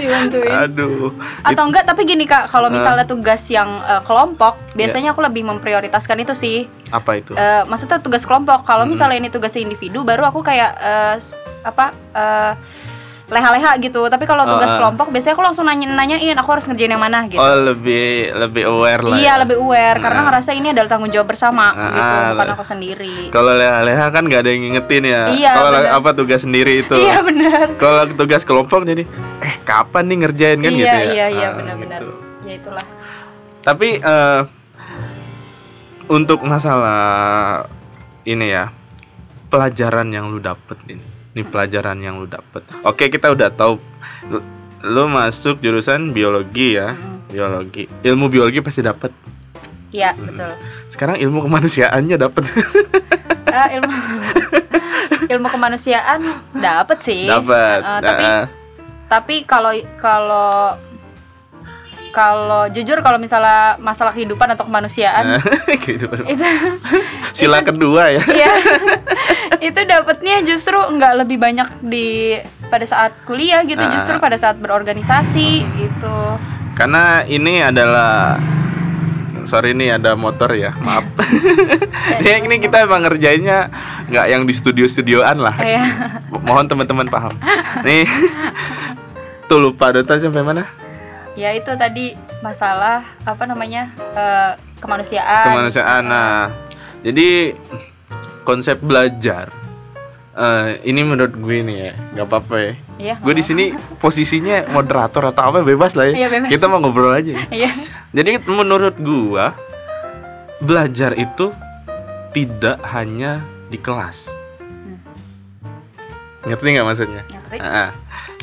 [0.00, 1.12] Dibantuin Aduh.
[1.42, 4.76] atau enggak tapi gini kak kalau misalnya tugas yang eh, kelompok Iya.
[4.76, 7.32] biasanya aku lebih memprioritaskan itu sih Apa itu?
[7.32, 8.92] Eh, maksudnya tugas kelompok kalau Mm-mm.
[8.92, 10.72] misalnya ini tugas individu baru aku kayak
[11.16, 12.52] s- apa eh,
[13.30, 14.76] leha-leha gitu tapi kalau tugas ah.
[14.76, 18.66] kelompok biasanya aku langsung nanya nanyain aku harus ngerjain yang mana gitu Oh, lebih lebih
[18.66, 19.16] aware lah.
[19.16, 19.40] iya ya.
[19.40, 20.26] lebih aware karena Ah.
[20.28, 24.40] ngerasa ini adalah tanggung jawab bersama Ah, gitu bukan aku sendiri Kalau leha-leha kan nggak
[24.40, 25.22] ada yang ngingetin ya.
[25.30, 26.96] Iya, Kalau apa tugas sendiri itu.
[26.96, 29.06] iya benar Kalau tugas kelompok jadi
[29.40, 31.00] eh kapan nih ngerjain kan iya gitu ya.
[31.08, 32.14] iya iya Ah, benar-benar gitu.
[32.42, 32.86] ya itulah
[33.60, 34.40] Tapi eh,
[36.06, 37.64] untuk masalah
[38.22, 38.74] ini ya
[39.46, 41.02] pelajaran yang lu dapet ini,
[41.40, 42.60] ini pelajaran yang lu dapet.
[42.82, 43.80] Oke kita udah tahu
[44.28, 44.38] lu,
[44.82, 47.32] lu masuk jurusan biologi ya, Mm-mm.
[47.32, 47.88] biologi.
[48.02, 49.08] Ilmu biologi pasti dapet.
[49.90, 50.54] iya betul
[50.86, 52.44] Sekarang ilmu kemanusiaannya dapet.
[53.50, 53.90] Ah, ilmu
[55.34, 56.22] ilmu kemanusiaan
[56.54, 57.82] dapat sih dapet.
[57.82, 58.44] Ah, tapi Ah,
[59.10, 60.78] tapi kalau kalau
[62.10, 65.38] kalau jujur kalau misalnya masalah kehidupan atau kemanusiaan
[65.86, 66.10] gitu.
[66.26, 66.44] itu
[67.38, 68.22] Sila kedua ya.
[68.26, 68.52] ya
[69.68, 72.34] itu dapatnya justru nggak lebih banyak di
[72.66, 73.90] pada saat kuliah gitu Ah.
[73.90, 76.18] justru pada saat berorganisasi gitu
[76.74, 78.40] Karena ini adalah
[79.42, 81.04] sorry ini ada motor ya, maaf.
[82.20, 83.68] ya ini kita emang ngerjainnya
[84.06, 85.56] nggak yang di studio-studioan lah.
[85.56, 85.86] kayak
[86.40, 87.34] Mohon teman-teman paham.
[87.82, 88.04] Nih,
[89.44, 90.64] tuh lupa Dota sampai mana?
[91.38, 96.02] Ya itu tadi masalah apa namanya eh, kemanusiaan Kemanusiaan.
[96.08, 96.50] Nah,
[97.04, 97.54] jadi
[98.42, 99.52] konsep belajar
[100.34, 102.72] eh, ini menurut gue nih ya, nggak apa-apa ya.
[103.00, 106.24] Iya, Gue di sini posisinya moderator atau apa bebas lah ya.
[106.24, 106.48] Iya, bebas.
[106.52, 107.32] Kita mau ngobrol aja.
[107.32, 107.44] ya.
[107.48, 107.70] iya
[108.12, 109.56] Jadi menurut gua
[110.60, 111.48] belajar itu
[112.36, 113.40] tidak hanya
[113.72, 114.28] di kelas.
[116.44, 117.22] Ngerti nggak maksudnya?
[117.24, 117.56] Ngerti.
[117.60, 117.90] Ah,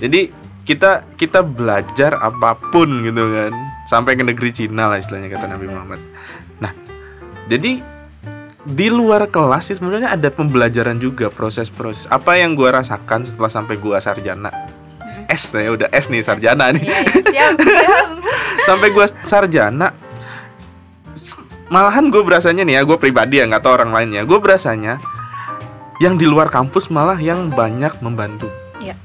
[0.01, 0.33] jadi
[0.67, 3.55] kita kita belajar apa pun gitu kan
[3.87, 6.03] sampai ke negeri Cina lah istilahnya kata Nabi Muhammad.
[6.59, 6.75] Nah,
[7.47, 7.79] jadi
[8.67, 12.03] di luar kelas sih sebenarnya ada pembelajaran juga proses-proses.
[12.11, 14.51] Apa yang gua rasakan setelah sampai gua sarjana?
[14.51, 15.31] Hmm.
[15.31, 18.07] S ya udah S nih sarjana nih Iya, iya, siap, siap.
[18.67, 19.95] sampai gua sarjana
[21.67, 25.03] malahan gue berasanya nih ya gue pribadi ya nggak tahu orang lainnya gue berasanya
[25.99, 28.47] yang di luar kampus malah yang banyak membantu
[28.79, 28.95] Iya.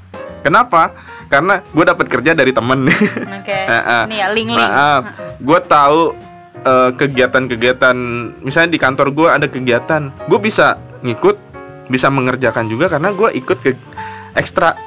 [0.41, 0.95] kenapa
[1.33, 2.85] karena gue dapat kerja dari temen
[3.41, 3.57] Oke.
[3.65, 4.03] Ah, ah.
[4.05, 4.61] Ini ya link-link.
[4.61, 5.03] Maaf,
[5.35, 6.01] gue tahu
[6.61, 7.95] eh, kegiatan-kegiatan
[8.39, 11.35] misalnya di kantor gue ada kegiatan gue bisa ngikut
[11.89, 13.73] bisa mengerjakan juga karena gue ikut ke
[14.33, 14.77] ekstra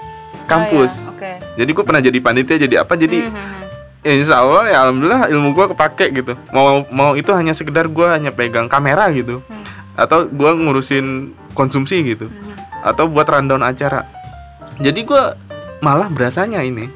[0.45, 1.13] kampus Oh, iya.
[1.13, 1.33] Oke.
[1.57, 3.65] jadi gue pernah jadi panitia jadi apa jadi Mhm, mhm.
[4.01, 8.15] Ya, insya Allah ya alhamdulillah ilmu gua kepake gitu mau mau itu hanya sekedar gua
[8.15, 9.67] hanya pegang kamera gitu Hmm.
[9.93, 12.87] atau gua ngurusin konsumsi gitu Mhm.
[12.87, 14.07] atau buat rundown acara
[14.79, 15.35] jadi gua
[15.87, 16.91] malah berasanya ini.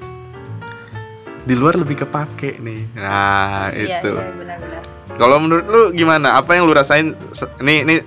[1.40, 2.90] Di luar lebih kepake nih.
[2.92, 4.11] Nah Iya, itu.
[4.12, 6.35] iya, kalau menurut lu gimana?
[6.35, 7.98] Apa yang lu rasain se- nih nih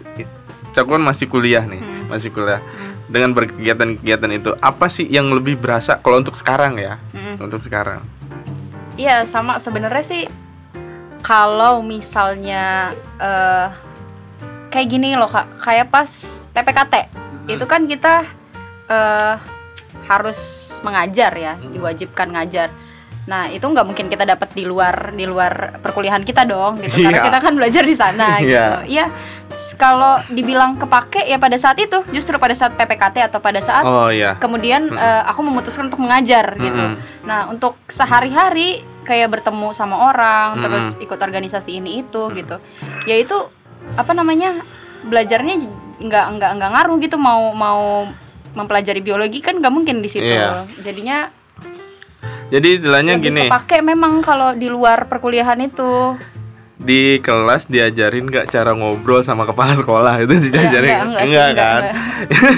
[0.72, 2.04] Cakwan masih kuliah nih Hmm.
[2.08, 2.60] masih kuliah.
[2.60, 2.92] Hmm.
[3.06, 6.98] dengan berkegiatan-kegiatan itu apa sih yang lebih berasa kalau untuk sekarang ya?
[7.14, 7.36] Mhm.
[7.40, 8.02] untuk sekarang.
[8.96, 9.58] Iya sama.
[9.58, 10.24] Sebenarnya sih
[11.22, 13.68] kalau misalnya eh
[14.68, 15.46] kayak gini loh kak.
[15.60, 16.10] Kayak pas
[16.50, 16.96] PPKT
[17.48, 18.26] itu kan kita
[18.88, 19.36] eh
[20.04, 20.40] harus
[20.82, 21.72] mengajar ya Hmm.
[21.72, 22.70] diwajibkan ngajar
[23.24, 27.24] nah itu nggak mungkin kita dapat di luar di luar perkuliahan kita dong gitu karena
[27.24, 27.28] Iya.
[27.32, 29.06] kita kan belajar di sana gitu Iya.
[29.74, 34.12] kalau dibilang kepake ya pada saat itu justru pada saat PPKT atau pada saat oh
[34.12, 35.00] iya kemudian Mm-mm.
[35.00, 37.00] eh, aku memutuskan untuk mengajar gitu Mm-mm.
[37.24, 40.64] Nah, untuk sehari-hari kayak bertemu sama orang, Mm-mm.
[40.68, 42.60] terus ikut organisasi ini itu gitu.
[43.08, 43.48] Ya itu
[43.96, 44.60] apa namanya?
[45.04, 45.64] Belajarnya
[46.04, 48.12] nggak nggak nggak ngaruh gitu mau mau
[48.54, 50.26] mempelajari biologi kan nggak mungkin di situ.
[50.26, 50.64] Iya.
[50.80, 51.30] Jadinya
[52.46, 56.14] Jadi istilahnya gini, kepake memang kalau di luar perkuliahan itu.
[56.76, 61.56] di kelas diajarin nggak cara ngobrol sama kepala sekolah itu diajarin Enggak, enggak, enggak enggak,
[61.56, 61.94] kan enggak.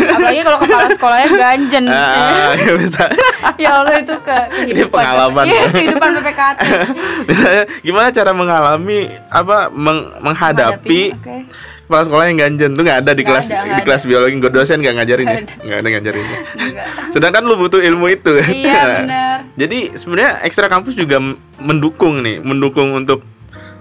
[0.10, 1.84] Apalagi kalau kepala sekolahnya ganjen.
[1.86, 3.04] Ah, ya bisa
[3.62, 4.98] ya Allah itu ke kehidupan.
[4.98, 5.44] pengalaman.
[5.46, 6.58] Iya, kehidupan PPKT.
[7.30, 11.36] misalnya gimana cara mengalami apa meng- menghadapi Oke.
[11.86, 14.50] Kepala sekolah yang ganjen tuh nggak ada di Nggak kelas ada, di kelas biologi gue
[14.50, 15.78] dosen nggak ngajarin ya Nggak ada.
[15.78, 16.86] ada ngajarin Enggak.
[17.12, 19.38] sedangkan lu butuh ilmu itu Iya benar.
[19.54, 21.22] jadi sebenarnya ekstra kampus juga
[21.58, 23.22] mendukung nih mendukung untuk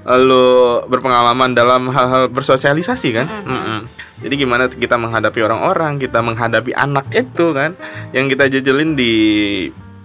[0.04, 0.44] eh, lu
[0.84, 3.48] berpengalaman dalam hal-hal bersosialisasi kan Mm-mm.
[3.48, 3.78] Mm-mm.
[4.20, 7.72] jadi gimana kita menghadapi orang-orang kita menghadapi anak itu kan
[8.10, 9.12] yang kita jajalin di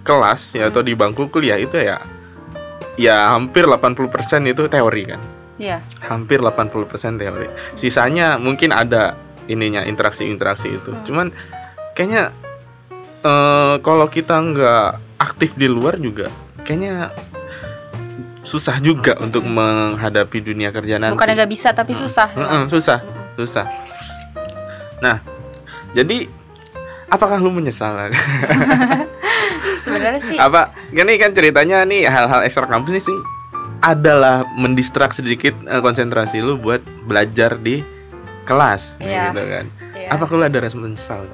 [0.00, 2.00] kelas ya atau di bangku kuliah itu ya
[2.96, 4.08] ya hampir 80%
[4.46, 5.20] itu teori kan
[5.60, 5.84] Iya.
[6.00, 7.52] hampir 80% teori.
[7.76, 9.12] Sisanya mungkin ada
[9.44, 10.90] ininya interaksi-interaksi itu.
[10.90, 11.04] Hmm.
[11.04, 11.26] Cuman
[11.92, 12.32] kayaknya
[13.20, 16.32] eh kalau kita nggak aktif di luar juga
[16.64, 17.12] kayaknya
[18.40, 21.12] susah juga untuk menghadapi dunia kerja nanti.
[21.14, 22.32] Bukannya nggak bisa tapi susah.
[22.32, 23.04] Mm-mm, susah,
[23.36, 23.68] susah.
[25.04, 25.20] Nah,
[25.92, 26.26] jadi
[27.12, 27.94] apakah lu menyesal?
[29.84, 30.36] Sebenarnya sih.
[30.36, 33.16] apa ini kan ceritanya nih hal-hal ekstra kampus nih sih
[33.80, 37.80] adalah mendistrak sedikit eh, konsentrasi lu buat belajar di
[38.44, 39.30] kelas Iya.
[39.30, 39.66] gitu kan.
[39.92, 40.08] Iya.
[40.10, 41.24] Apa lu ada rasa menyesal?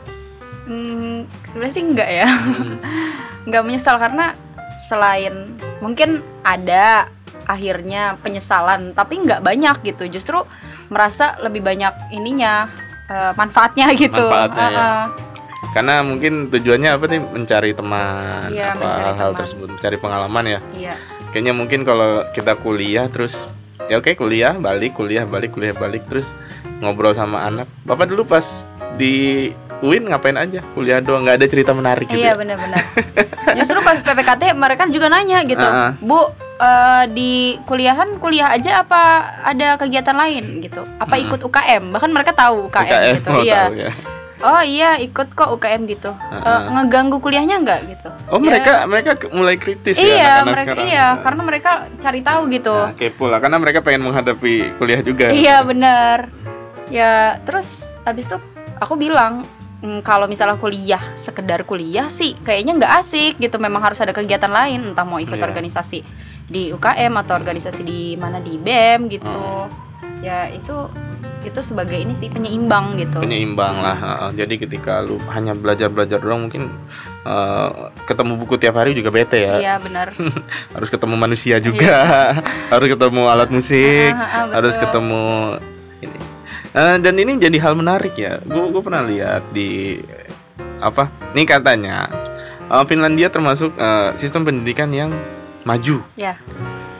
[0.66, 2.26] Hmm, sebenarnya sih enggak ya.
[2.26, 2.76] Hmm.
[3.46, 4.34] Nggak menyesal karena
[4.82, 7.06] selain mungkin ada
[7.46, 10.42] akhirnya penyesalan tapi nggak banyak gitu justru
[10.88, 12.66] merasa lebih banyak ininya
[13.06, 14.70] eh, manfaatnya gitu Manfaatnya, ya.
[14.72, 15.02] Heeh.
[15.70, 20.60] Karena mungkin tujuannya apa nih mencari teman, Iya, apa mencari hal-hal tersebut, mencari pengalaman ya.
[20.72, 20.94] iya
[21.36, 23.36] Kayaknya mungkin kalau kita kuliah terus
[23.92, 26.32] ya oke kuliah balik kuliah balik kuliah balik terus
[26.80, 27.68] ngobrol sama anak.
[27.84, 28.64] Bapak dulu pas
[28.96, 29.52] di
[29.84, 30.64] UIN ngapain aja?
[30.72, 32.16] Kuliah doang nggak ada cerita menarik gitu.
[32.16, 32.40] iya ya?
[32.40, 32.80] benar-benar
[33.60, 35.90] justru pas PPKT mereka juga nanya gitu Ah, ah.
[36.00, 39.00] bu eh, di kuliahan kuliah aja apa
[39.44, 41.24] ada kegiatan lain gitu apa Mm-mm.
[41.28, 43.92] ikut UKM bahkan mereka tahu UKM, UKM, gitu oh, iya tahu ya.
[44.38, 46.60] Oh iya ikut kok UKM gitu Ah, ah.
[46.70, 48.84] ngeganggu kuliahnya nggak gitu Oh Ya.
[48.84, 50.86] mereka mulai kritis ya iya anak-anak mereka sekarang.
[50.86, 55.26] iya karena mereka cari tahu gitu Nah, kepo lah karena mereka pengen menghadapi kuliah juga.
[55.30, 56.28] iya benar
[56.86, 58.36] ya terus habis itu
[58.76, 59.42] aku bilang
[59.76, 64.48] "Hmm, kalau misalnya kuliah sekedar kuliah sih kayaknya nggak asik gitu memang harus ada kegiatan
[64.48, 65.44] lain entah mau ikut Iya.
[65.44, 66.00] organisasi
[66.46, 69.28] di UKM atau organisasi di mana di BEM gitu
[69.66, 70.22] Hmm.
[70.22, 70.88] ya itu
[71.46, 74.28] itu sebagai ini sih penyeimbang gitu Penyeimbang lah.
[74.34, 76.68] Jadi ketika lu hanya belajar belajar doang mungkin
[77.22, 77.70] eh,
[78.04, 79.56] ketemu buku tiap hari juga bete ya.
[79.62, 80.10] iya benar
[80.74, 81.96] Harus ketemu manusia juga.
[82.72, 84.10] harus ketemu alat musik.
[84.12, 85.24] Ah, ah, ah, harus ketemu
[86.02, 86.18] ini.
[86.76, 88.42] Eh, dan ini jadi hal menarik ya.
[88.44, 90.02] Gue gue pernah lihat di
[90.82, 91.08] apa?
[91.32, 92.10] Ini katanya
[92.68, 95.14] eh, Finlandia termasuk eh, sistem pendidikan yang
[95.66, 96.02] maju.
[96.18, 96.38] ya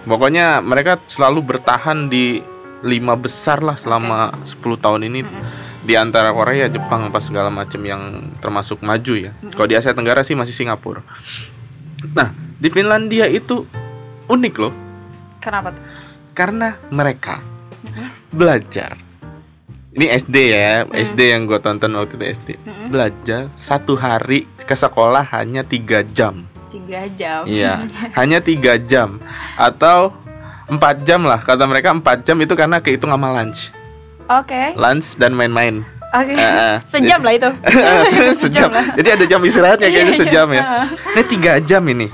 [0.06, 2.38] Pokoknya mereka selalu bertahan di
[2.80, 5.44] lima besar lah selama 10 tahun ini Mm-mm.
[5.82, 8.02] di antara Korea, Jepang, apa segala macam yang
[8.38, 9.32] termasuk maju ya.
[9.34, 9.52] Mm-mm.
[9.52, 11.00] Kalau di Asia Tenggara sih masih Singapura.
[12.12, 13.64] Nah, di Finlandia itu
[14.26, 14.74] unik loh
[15.38, 15.82] kenapa tuh
[16.32, 17.40] karena mereka
[18.28, 18.98] belajar.
[19.90, 20.92] Ini SD ya, Mm.
[20.92, 22.48] SD yang gue tonton waktu itu SD.
[22.60, 22.88] Mm-mm.
[22.90, 26.44] Belajar satu hari ke sekolah hanya tiga jam.
[26.66, 27.88] tiga jam Iya,
[28.20, 29.16] hanya tiga jam
[29.56, 30.12] atau
[30.68, 31.38] empat jam lah.
[31.38, 33.70] Kata mereka empat jam itu karena kehitung sama lunch,
[34.26, 35.86] oke lunch dan main-main.
[36.08, 36.76] oke Eh, eh.
[36.92, 37.50] sejam lah itu
[38.42, 38.68] sejam.
[38.68, 38.86] lah.
[38.94, 40.54] Jadi ada jam istirahatnya kayaknya Iya, sejam ya.
[40.56, 40.64] iya.
[41.12, 42.08] Ini tiga jam ini.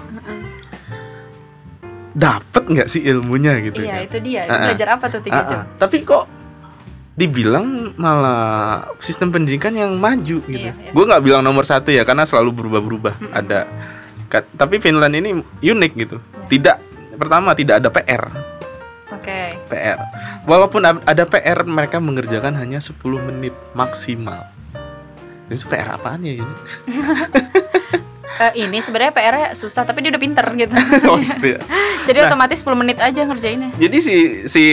[2.13, 3.81] Dapat nggak sih ilmunya gitu?
[3.81, 4.05] iya kan?
[4.05, 4.61] itu dia Ah, ah.
[4.67, 5.67] belajar apa tuh tiga Ah, jam ah.
[5.79, 6.25] Tapi kok
[7.13, 8.45] dibilang malah
[8.99, 10.53] sistem pendidikan yang maju gitu.
[10.63, 10.93] Iya, iya.
[10.93, 13.17] Gue nggak bilang nomor satu ya karena selalu berubah-berubah.
[13.17, 13.33] Mm-mm.
[13.35, 13.65] Ada,
[14.27, 15.31] ka- tapi Finland ini
[15.63, 16.17] unik gitu.
[16.19, 16.49] Iya.
[16.51, 16.77] Tidak
[17.23, 18.25] pertama tidak ada PR.
[19.09, 19.99] oke PR.
[20.43, 24.51] Walaupun ada PR, mereka mengerjakan hanya 10 menit maksimal.
[25.47, 26.55] Itu PR apaan ya ini?
[28.33, 30.73] Eh, ini sebenarnya PR-nya susah tapi dia udah pinter gitu
[31.13, 31.61] Oh, gitu ya.
[32.09, 32.27] jadi Nah.
[32.33, 34.15] otomatis 10 menit aja ngerjainnya Jadi si
[34.49, 34.65] si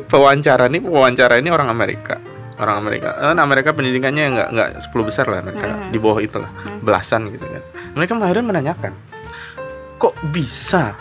[0.00, 2.14] pewawancara ini pewawancara ini orang Amerika.
[2.56, 3.18] Orang Amerika.
[3.18, 5.90] Eh, Amerika pendidikannya nggak nggak 10 besar lah mereka Mhm.
[5.90, 6.78] di bawah itulah Hmm.
[6.80, 7.62] belasan gitu kan.
[7.98, 8.92] Mereka akhirnya menanyakan,
[9.98, 10.94] kok bisa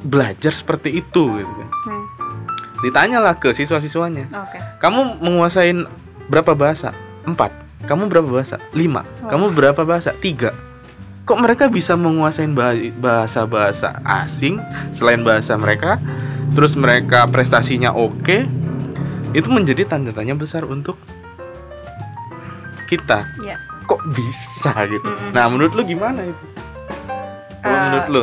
[0.00, 1.68] belajar seperti itu gitu kan.
[1.84, 2.04] Hmm,
[2.78, 5.82] Ditanyalah ke siswa-siswanya, oke kamu menguasain
[6.26, 6.94] berapa bahasa?
[7.24, 7.50] Empat.
[7.80, 8.58] Kamu berapa bahasa?
[8.70, 9.02] Lima.
[9.20, 9.28] Oh.
[9.28, 10.14] Kamu berapa bahasa?
[10.14, 10.54] Tiga.
[11.22, 14.58] Kok mereka bisa menguasain bah- bahasa-bahasa asing
[14.90, 15.98] selain bahasa mereka?
[16.54, 18.46] Terus mereka prestasinya oke?
[19.30, 20.96] Itu menjadi tanda tanya besar untuk
[22.86, 23.28] kita.
[23.38, 23.56] Iya.
[23.84, 25.04] Kok bisa gitu?
[25.04, 25.32] Mm-mm.
[25.32, 26.44] Nah, menurut lu gimana itu?
[27.58, 28.22] Kalau Eh, menurut lu?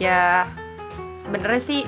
[0.00, 0.48] Ya
[1.20, 1.82] sebenarnya sih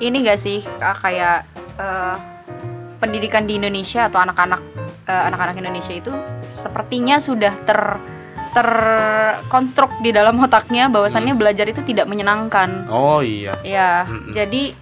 [0.00, 1.44] ini gak sih kayak
[1.76, 2.16] eh,
[3.00, 4.60] pendidikan di Indonesia atau anak-anak
[5.08, 7.80] eh, anak-anak Indonesia itu sepertinya sudah ter
[8.50, 12.90] terkonstruk di dalam otaknya bahwasannya belajar itu tidak menyenangkan.
[12.90, 13.54] Oh iya.
[13.62, 14.34] Ya, Mm-mm.
[14.34, 14.74] jadi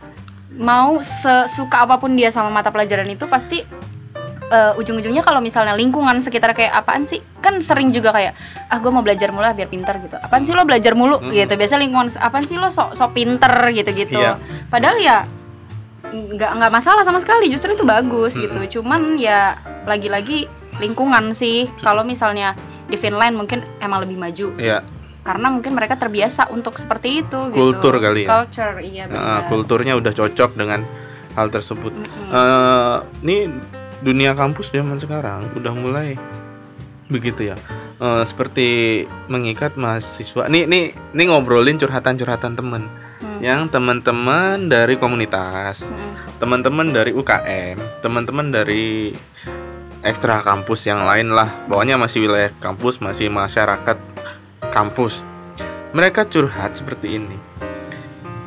[0.56, 3.68] mau sesuka apa pun dia sama mata pelajaran itu pasti
[4.48, 8.32] eh, ujung-ujungnya kalau misalnya lingkungan sekitar kayak apaan sih kan sering juga kayak
[8.66, 11.32] ah gue mau belajar mulu biar pinter gitu apaan sih lo belajar mulu Mm-mm.
[11.32, 14.40] gitu biasa lingkungan apaan sih lo sok sok pinter gitu gitu Iya.
[14.66, 15.16] padahal ya
[16.08, 18.64] nggak nggak masalah sama sekali justru itu bagus Mm-mm.
[18.66, 22.56] gitu cuman ya lagi-lagi lingkungan sih kalau misalnya
[22.86, 24.80] di Finland mungkin emang lebih maju Iya.
[25.20, 28.02] karena mungkin mereka terbiasa untuk seperti itu Kultur gitu.
[28.02, 28.28] kali ya.
[28.30, 30.88] culture iya benar kulturnya udah cocok dengan
[31.36, 31.92] hal tersebut.
[31.92, 32.30] Mm-mm.
[32.32, 33.36] Eh, ini
[34.00, 36.14] dunia kampus zaman sekarang udah mulai
[37.08, 37.56] begitu ya.
[37.98, 38.68] Eh, seperti
[39.26, 40.46] mengikat mahasiswa.
[40.46, 42.86] Nih nih nih ngobrolin curhatan-curhatan temen.
[43.18, 43.42] Hmm.
[43.42, 46.38] Yang teman-teman dari komunitas, Mm-mm.
[46.38, 49.10] teman-teman dari UKM, teman-teman dari
[50.06, 51.50] ekstra kampus yang lain lah.
[51.66, 53.98] Pokoknya masih wilayah kampus, masih masyarakat
[54.70, 55.26] kampus.
[55.90, 57.34] Mereka curhat seperti ini.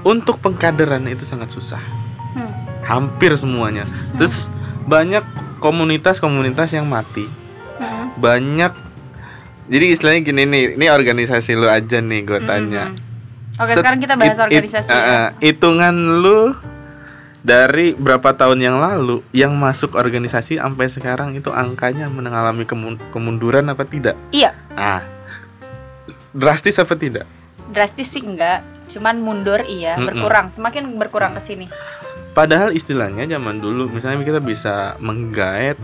[0.08, 1.84] Untuk pengkaderan itu sangat susah
[2.32, 2.48] Hmm.
[2.88, 3.84] hampir semuanya.
[4.16, 4.48] Terus
[4.84, 5.24] banyak
[5.60, 7.26] komunitas-komunitas yang mati.
[7.78, 8.18] Mm-mm.
[8.18, 8.74] Banyak
[9.72, 12.92] jadi istilahnya gini nih, ini organisasi lu aja nih gue tanya.
[12.92, 13.10] Mm-mm.
[13.58, 14.90] Oke, Set- sekarang kita bahas it- it- organisasi.
[14.90, 15.06] eh, ya.
[15.06, 16.56] eh, hitungan lu
[17.40, 23.66] dari berapa tahun yang lalu yang masuk organisasi sampai sekarang itu angkanya mengalami kemun- kemunduran
[23.66, 24.14] apa tidak?
[24.30, 25.02] Iya, Ah.
[26.32, 27.28] Drastis apa tidak?
[27.68, 30.12] drastis sih enggak, cuman mundur iya, Mm-mm.
[30.12, 31.72] berkurang, semakin berkurang ke sini.
[32.32, 35.76] Padahal istilahnya zaman dulu misalnya kita bisa menggait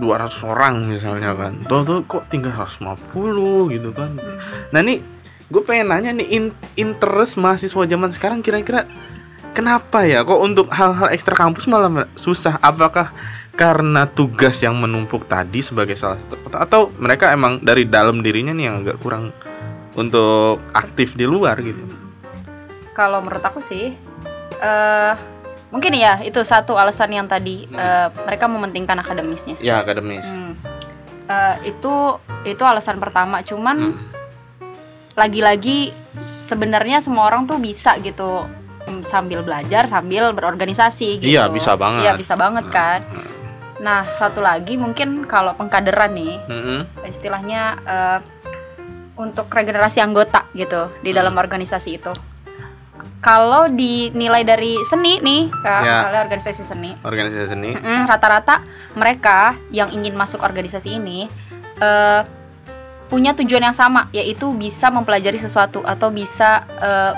[0.00, 1.60] 200 orang misalnya kan.
[1.68, 4.16] Tuh tuh kok tinggal 150 gitu kan.
[4.16, 4.36] Mhm.
[4.74, 4.98] Nah nih
[5.52, 8.88] gue pengen nanya nih in- interest mahasiswa zaman sekarang kira-kira
[9.54, 12.58] kenapa ya kok untuk hal-hal ekstra kampus malah susah?
[12.58, 13.14] Apakah
[13.54, 18.66] karena tugas yang menumpuk tadi sebagai salah satu atau mereka emang dari dalam dirinya nih
[18.66, 19.30] yang agak kurang
[19.94, 21.78] untuk aktif di luar gitu?
[22.94, 23.94] Kalau menurut aku sih,
[24.58, 25.12] eh
[25.70, 29.58] mungkin ya itu satu alasan yang tadi eh, mereka mementingkan akademisnya.
[29.58, 30.26] Ya akademis.
[30.26, 30.54] Hmm.
[31.24, 31.94] Eh, itu
[32.44, 33.40] itu alasan pertama.
[33.40, 33.98] Cuman Hmm.
[35.14, 35.94] lagi-lagi
[36.44, 38.44] sebenarnya semua orang tuh bisa gitu
[38.84, 41.30] mm, sambil belajar sambil berorganisasi gitu.
[41.30, 42.02] Iya, bisa banget.
[42.04, 43.00] Iya bisa banget kan.
[43.06, 43.30] Hmm.
[43.80, 46.80] Nah satu lagi mungkin kalau pengkaderan nih Mm-mm.
[47.04, 48.18] istilahnya eh,
[49.14, 51.18] untuk regenerasi anggota gitu di Hmm.
[51.18, 52.10] dalam organisasi itu.
[53.24, 56.04] Kalau dinilai dari seni nih, Kak, Ya.
[56.04, 57.70] misalnya organisasi seni, organisasi seni
[58.04, 58.60] rata-rata
[58.92, 61.24] mereka yang ingin masuk organisasi ini
[61.80, 62.20] eh,
[63.08, 67.12] punya tujuan yang sama, yaitu bisa mempelajari sesuatu atau bisa eh,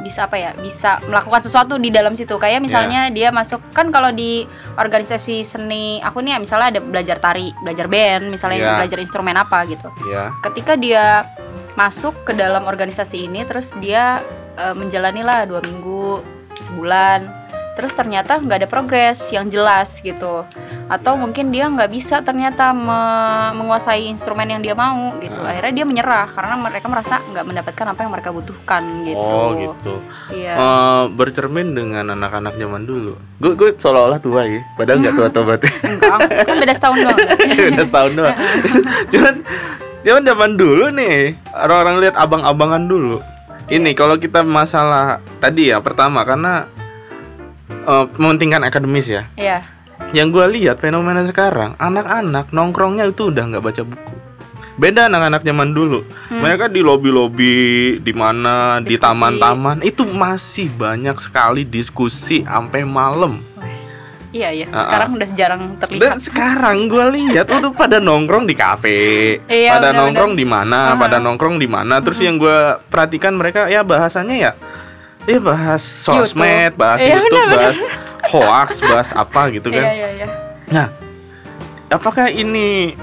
[0.00, 2.40] bisa apa ya, bisa melakukan sesuatu di dalam situ.
[2.40, 4.48] Kayak misalnya dia masuk kan kalau di
[4.80, 8.72] organisasi seni, aku nih ya misalnya ada belajar tari, belajar band, misalnya Ya.
[8.80, 11.28] belajar instrumen apa gitu ya ketika dia
[11.76, 14.24] masuk ke dalam organisasi ini terus dia
[14.56, 16.22] eh, menjalani lah dua minggu
[16.64, 17.42] sebulan.
[17.70, 20.44] Terus ternyata nggak ada progres yang jelas gitu.
[20.90, 25.38] Atau mungkin dia nggak bisa ternyata me- menguasai instrumen yang dia mau gitu.
[25.40, 25.54] Ah.
[25.54, 29.22] akhirnya dia menyerah karena mereka merasa nggak mendapatkan apa yang mereka butuhkan gitu.
[29.22, 29.94] Oh gitu.
[30.34, 30.54] Iya.
[30.60, 33.16] Eh, bercermin dengan anak-anak zaman dulu.
[33.40, 37.18] Gue gue seolah-olah tua ya padahal nggak tua-tua banget enggak kan beda setahun doang.
[37.72, 38.36] Udah setahun doang.
[39.14, 39.34] Cuman
[40.00, 43.20] cuman zaman dulu nih orang-orang lihat abang-abangan dulu
[43.70, 46.66] ini kalau kita masalah tadi ya pertama karena
[47.70, 49.22] eh, mementingkan akademis ya.
[49.38, 49.62] Iya.
[50.10, 54.14] Yang gue lihat fenomena sekarang anak-anak nongkrongnya itu udah nggak baca buku.
[54.80, 56.02] Beda anak-anak zaman dulu.
[56.32, 56.40] Hmm.
[56.40, 57.54] mereka di lobi-lobi
[58.00, 63.38] di mana di taman-taman itu masih banyak sekali diskusi sampai malam
[64.30, 68.54] iya iya Ah, sekarang udah jarang dan terlihat sekarang gue lihat udah pada nongkrong di
[68.54, 69.00] kafe
[69.44, 70.00] Iya, pada benar-benar.
[70.00, 70.98] nongkrong di mana Aha.
[70.98, 74.52] pada nongkrong di mana terus yang gue perhatikan mereka ya bahasanya ya
[75.24, 77.58] ya bahas sosmed bahas Iya, YouTube benar-benar.
[77.58, 77.78] bahas
[78.26, 80.26] hoax bahas apa gitu kan iya iya iya
[80.70, 80.86] Nah,
[81.88, 82.94] apakah ini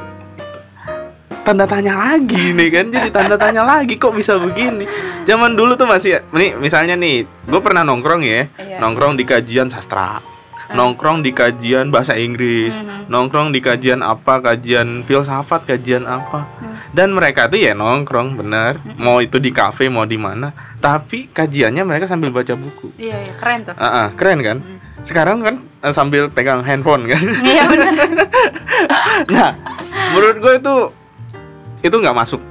[1.43, 2.85] tanda tanya lagi nih kan?
[2.87, 4.87] Jadi tanda tanya lagi kok bisa begini?
[5.23, 8.77] Zaman dulu tuh masih nih misalnya nih, gue pernah nongkrong ya, Iya.
[8.77, 10.19] nongkrong di kajian sastra,
[10.69, 13.07] nongkrong di kajian bahasa Inggris, Mhm.
[13.07, 16.43] nongkrong di kajian apa, kajian filsafat, kajian apa.
[16.53, 16.75] Hmm.
[16.89, 21.83] Dan mereka tuh ya nongkrong bener, mau itu di kafe mau di mana, tapi kajiannya
[21.83, 22.91] mereka sambil baca buku.
[22.97, 24.57] iya iya keren tuh Ah, ah, keren kan?
[24.59, 24.79] Hmm.
[24.99, 27.21] Sekarang kan eh, sambil pegang handphone kan?
[27.43, 27.93] iya benar
[29.29, 29.49] Nah,
[30.11, 30.75] menurut gue itu
[31.81, 32.41] itu nggak masuk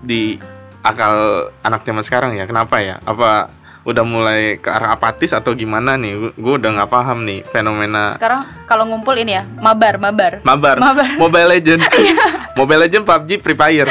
[0.00, 0.38] di
[0.80, 1.14] akal
[1.60, 2.44] anak zaman sekarang ya.
[2.44, 3.02] Kenapa ya?
[3.02, 3.50] Apa
[3.86, 6.34] udah mulai ke arah apatis atau gimana nih?
[6.34, 10.42] Gue udah nggak paham nih fenomena Sekarang kalau ngumpul ini ya, mabar, mabar.
[10.42, 11.06] mabar, Mabar.
[11.16, 11.80] Mobile Legend,
[12.58, 13.86] Mobile Legend, PUBG, Free Fire.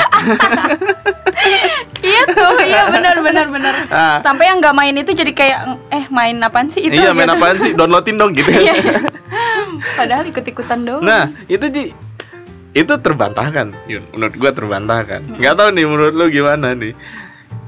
[2.04, 3.74] iya tuh, iya benar benar benar.
[3.88, 4.18] Ah.
[4.20, 6.94] Sampai yang nggak main itu jadi kayak eh main apaan sih itu?
[6.94, 7.38] iya main gitu.
[7.40, 7.72] apaan sih?
[7.74, 8.52] Downloadin dong gitu.
[8.56, 9.00] Iya, iya.
[9.96, 11.02] Padahal ikut-ikutan doang.
[11.02, 11.84] Nah itu ji
[12.76, 14.04] itu terbantahkan, Yun.
[14.12, 15.40] Menurut gua terbantahkan.
[15.40, 16.92] Nggak tahu nih menurut lu gimana nih?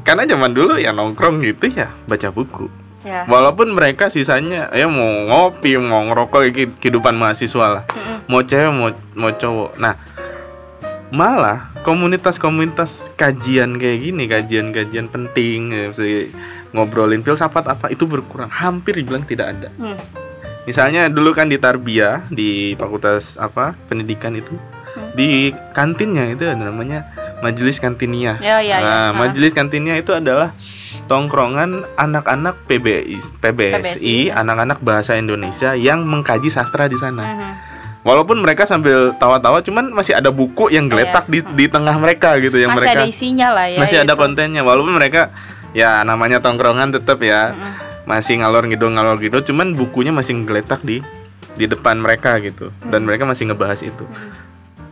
[0.08, 2.72] Karena zaman dulu ya nongkrong gitu ya baca buku.
[3.04, 3.28] ya.
[3.28, 7.84] Walaupun mereka sisanya ya mau ngopi, mau ngerokok ya, kehi- kehidupan mahasiswa lah.
[7.86, 8.18] Mm-mm.
[8.26, 9.76] Mau cewek mau mau cowok.
[9.76, 10.00] Nah,
[11.08, 16.32] malah komunitas-komunitas kajian kayak gini, kajian-kajian penting, ya, si-
[16.72, 19.70] ngobrolin filsafat apa itu berkurang, hampir dibilang tidak ada.
[19.76, 19.96] Hmm.
[20.64, 24.52] Misalnya dulu kan di Tarbiyah di fakultas apa pendidikan itu
[24.88, 25.12] Hmm.
[25.14, 25.28] di
[25.72, 27.08] kantinnya itu ada namanya
[27.40, 28.38] majelis kantinia.
[28.38, 28.78] Ya, ya, ya.
[28.80, 29.10] Nah, Ah.
[29.14, 30.54] majelis kantinnya itu adalah
[31.06, 34.42] tongkrongan anak-anak PBI, PBSI, ya.
[34.42, 37.24] anak-anak bahasa Indonesia yang mengkaji sastra di sana.
[37.24, 37.52] Mhm.
[38.02, 42.56] Walaupun mereka sambil tawa-tawa, cuman masih ada buku yang geletak di di tengah mereka gitu
[42.56, 43.78] yang Masih mereka ada isinya lah ya.
[43.78, 44.18] masih ada itu.
[44.18, 44.62] kontennya.
[44.64, 45.36] Walaupun mereka
[45.76, 47.74] ya namanya tongkrongan tetap ya Mm-mm.
[48.08, 51.04] masih ngalor ngidul ngalor ngidul, cuman bukunya masih geletak di
[51.54, 53.08] di depan mereka gitu dan Hmm.
[53.12, 54.06] mereka masih ngebahas itu.
[54.08, 54.32] Hmm.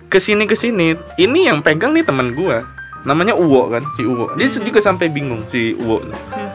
[0.06, 2.62] Ke sini ke sini, ini yang pegang nih teman gua,
[3.04, 4.32] namanya Uwo kan, si Uwo.
[4.38, 4.62] Dia Hmm.
[4.62, 6.00] juga sampai bingung si Uwo.
[6.00, 6.52] Hmm.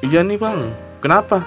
[0.00, 1.42] Iya nih bang, kenapa?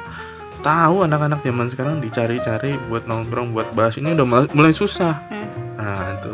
[0.60, 5.15] Tahu anak-anak zaman sekarang dicari-cari buat nongkrong, buat bahas ini udah mulai, mulai susah.
[5.32, 5.48] Hmm.
[5.80, 6.32] Nah itu.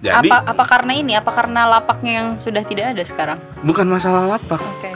[0.00, 1.12] Jadi apa apa karena ini?
[1.12, 3.38] Apa karena lapaknya yang sudah tidak ada sekarang?
[3.60, 4.62] bukan masalah lapak.
[4.62, 4.95] Oke.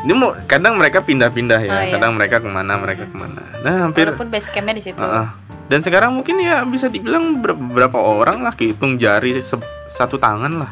[0.00, 1.92] Ini mau kadang mereka pindah-pindah ya, Oh, iya.
[1.92, 3.42] kadang mereka ke mana, mereka ke mana.
[3.60, 4.08] Nah hampir.
[4.08, 4.98] Walaupun base campnya di situ.
[4.98, 5.36] Ah.
[5.70, 9.54] dan sekarang mungkin ya bisa dibilang ber- beberapa orang lah hitung jari se-
[9.86, 10.70] satu tangan lah.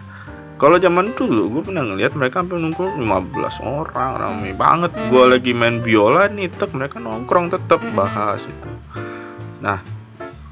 [0.59, 4.91] Kalau zaman dulu gue pernah ngeliat mereka hampir nongkrong 15 orang rame banget.
[4.91, 5.07] Mhm.
[5.07, 7.95] Gue lagi main biola nih, tetap mereka nongkrong tetap Mhm.
[7.95, 8.71] bahas itu.
[9.63, 9.79] Nah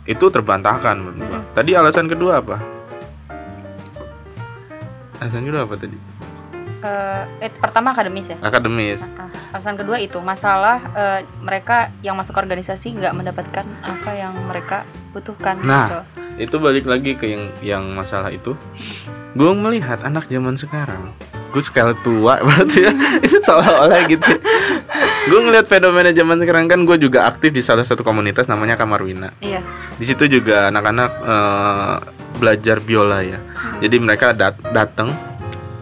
[0.04, 1.40] itu terbantahkan menurut gua.
[1.40, 1.50] Mhm.
[1.50, 2.56] Tadi alasan kedua apa?
[5.18, 5.98] Alasan kedua apa tadi?
[6.86, 8.38] Eh, eh, pertama akademis ya.
[8.38, 9.02] Akademis.
[9.12, 14.86] Ah, alasan kedua itu masalah eh, mereka yang masuk organisasi nggak mendapatkan apa yang mereka
[15.10, 15.58] butuhkan.
[15.60, 16.06] Nah.
[16.06, 16.20] gitu.
[16.36, 18.52] itu balik lagi ke yang yang masalah itu
[19.32, 21.08] gue melihat anak zaman sekarang
[21.48, 24.36] gue sekali tua berarti ya itu seolah-olah gitu
[25.26, 29.32] gue ngelihat fenomena zaman sekarang kan gue juga aktif di salah satu komunitas namanya Kamarwina
[29.40, 29.64] Iya.
[29.96, 31.94] di situ juga anak-anak eh,
[32.36, 33.40] belajar biola ya
[33.80, 35.16] jadi mereka dat- datang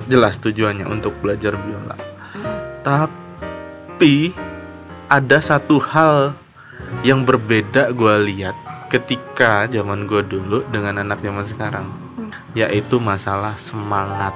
[0.06, 1.96] jelas tujuannya untuk belajar biola
[2.34, 2.42] Mm.
[2.82, 4.34] tapi
[5.06, 6.34] ada satu hal
[7.06, 8.56] yang berbeda gue lihat
[8.88, 12.30] ketika zaman gue dulu dengan anak zaman sekarang, Hmm.
[12.54, 14.30] yaitu masalah semangat.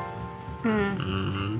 [0.67, 0.99] Hmm.
[0.99, 1.51] Hmm,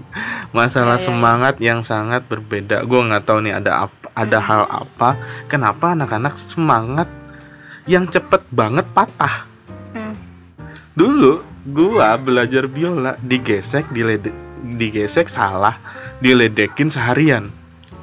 [0.51, 1.07] masalah Ya, ya, ya.
[1.07, 2.83] semangat yang sangat berbeda.
[2.83, 4.49] Gue nggak tahu nih ada apa, ada Hmm.
[4.51, 5.09] hal apa.
[5.47, 7.07] Kenapa anak-anak semangat
[7.87, 9.47] yang cepet banget patah?
[9.95, 10.19] Hmm.
[10.99, 14.33] Dulu gua belajar biola digesek, dilede,
[14.71, 15.77] digesek salah,
[16.19, 17.53] diledekin seharian.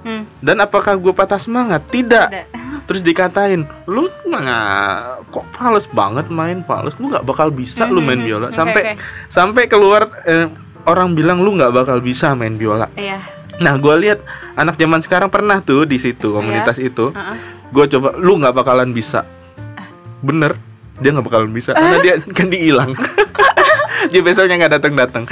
[0.01, 0.29] Hmm.
[0.37, 1.81] Dan apakah gue patah semangat?
[1.89, 2.27] Tidak.
[2.29, 2.45] Ada.
[2.87, 4.61] Terus dikatain, lu nggak
[5.27, 8.25] kok fals banget main fals, lu nggak bakal bisa lu main Mhm.
[8.25, 8.47] biola.
[8.47, 8.93] Oke, Sampai oke.
[9.27, 10.45] sampai keluar eh,
[10.85, 12.85] orang bilang lu nggak bakal bisa main biola.
[12.93, 13.17] Iya.
[13.55, 14.21] Nah, gua lihat
[14.53, 17.37] anak zaman sekarang pernah tuh di situ komunitas itu, Heeh.
[17.71, 19.23] gue coba, lu nggak bakalan bisa.
[20.19, 20.53] Bener,
[20.95, 22.91] dia nggak bakalan bisa karena dia kan dihilang.
[24.11, 25.23] dia besoknya nggak datang datang.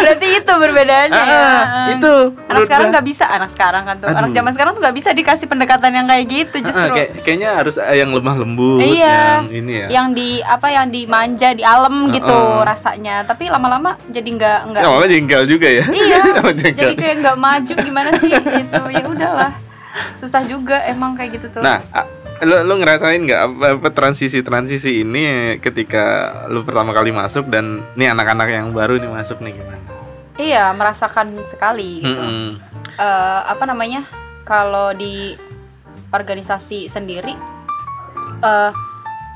[0.00, 1.40] Berarti itu perbedaannya ya.
[1.40, 2.14] Ah, itu.
[2.46, 4.08] Anak sekarang nggak bisa, anak sekarang kan tuh.
[4.08, 4.34] Anak Aduh.
[4.34, 6.88] zaman sekarang tuh nggak bisa dikasih pendekatan yang kayak gitu Ah, justru.
[6.90, 9.16] kayak- kayaknya harus eh, yang lemah lembut, Iya.
[9.40, 9.86] yang ini ya.
[9.90, 12.60] Yang di apa yang dimanja di alam gitu Heeh.
[12.62, 13.16] rasanya.
[13.24, 15.84] Tapi lama-lama jadi nggak nggak Ya, malah jengkel juga ya.
[15.86, 16.18] Iya.
[16.76, 18.82] Jadi kayak nggak maju gimana sih gitu.
[18.90, 19.52] Ya udahlah.
[20.14, 21.62] Susah juga emang kayak gitu tuh.
[21.62, 21.80] Nah,
[22.40, 25.22] lo lo ngerasain nggak apa, apa transisi-transisi ini
[25.60, 29.80] ketika lo pertama kali masuk dan nih anak-anak yang baru nih masuk nih gimana?
[30.40, 32.16] Iya, merasakan sekali gitu.
[32.16, 32.56] Mm-mm.
[32.96, 34.08] Eh, apa namanya?
[34.48, 35.36] Kalau di
[36.10, 37.36] organisasi sendiri
[38.40, 38.70] eh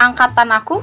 [0.00, 0.80] angkatan aku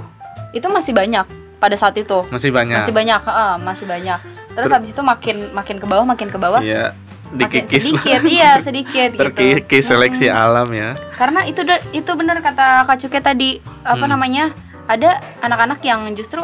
[0.53, 1.25] itu masih banyak
[1.57, 2.21] pada saat itu.
[2.29, 2.85] Masih banyak.
[2.85, 4.19] Masih banyak, heeh, masih banyak.
[4.51, 6.61] Terus Ter- habis itu makin makin ke bawah, makin ke bawah.
[6.61, 9.21] Iya, Makin dikikis sedikit, iya sedikit gitu.
[9.23, 10.43] Terkikis seleksi Mm-mm.
[10.43, 10.91] alam ya.
[11.15, 11.61] Karena itu
[11.91, 14.11] itu benar kata Kak Cuke tadi apa Hmm.
[14.11, 14.51] namanya?
[14.85, 16.43] Ada anak-anak yang justru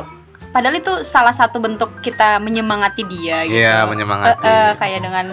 [0.50, 3.60] padahal itu salah satu bentuk kita menyemangati dia gitu.
[3.60, 4.40] Iya, menyemangati.
[4.40, 5.26] Eh, eh, kayak dengan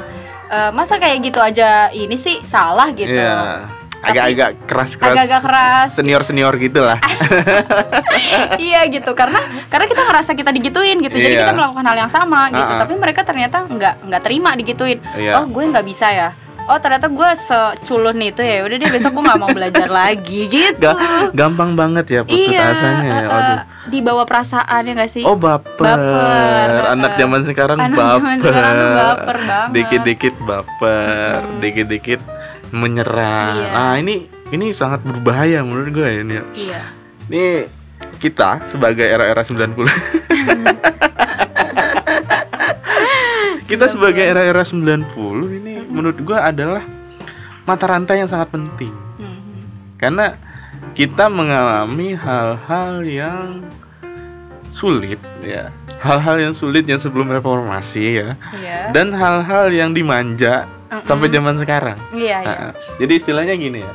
[0.50, 3.14] eh, masa kayak gitu aja ini sih salah gitu.
[3.14, 3.70] Iya.
[4.04, 5.88] Agak-agak keras-keras Agak-agak keras.
[5.92, 6.98] senior-senior gitu lah
[8.60, 11.40] iya gitu karena karena kita ngerasa kita digituin gitu jadi Iya.
[11.42, 12.80] kita melakukan hal yang sama gitu Ah, ah.
[12.80, 15.32] tapi mereka ternyata nggak nggak terima digituin Iya.
[15.36, 16.28] oh gue nggak bisa ya
[16.64, 20.80] oh ternyata gue seculun itu ya udah deh besok gue nggak mau belajar lagi gitu
[20.80, 23.44] Ga- gampang banget ya putus iya asanya ya Waduh.
[23.50, 25.76] eh, dibawa perasaan ya nggak sih Oh baper.
[25.78, 28.16] Baper, Anak zaman sekarang Anak baper.
[28.16, 29.70] zaman sekarang baper banget.
[29.72, 31.60] Dikit-dikit baper, Mm.
[31.60, 32.20] dikit-dikit
[32.74, 33.54] menyerah.
[33.54, 33.70] Iya.
[33.70, 34.14] Nah, ini
[34.50, 36.34] ini sangat berbahaya menurut gue ini.
[36.34, 36.42] ya.
[36.54, 36.82] iya
[37.30, 37.44] Ini
[38.18, 39.54] kita sebagai era-era 90.
[43.70, 45.08] kita sebagai era-era 90
[45.62, 46.84] ini menurut gue adalah
[47.64, 48.92] mata rantai yang sangat penting.
[49.16, 49.96] Mhm.
[49.96, 50.36] Karena
[50.92, 53.64] kita mengalami hal-hal yang
[54.74, 55.70] sulit ya.
[55.96, 58.28] Hal-hal yang sulit yang sebelum reformasi ya.
[58.52, 61.06] iya Dan hal-hal yang dimanja Mm-mm.
[61.06, 61.94] sampai zaman sekarang.
[62.10, 63.92] iya iya Nah, jadi istilahnya gini ya.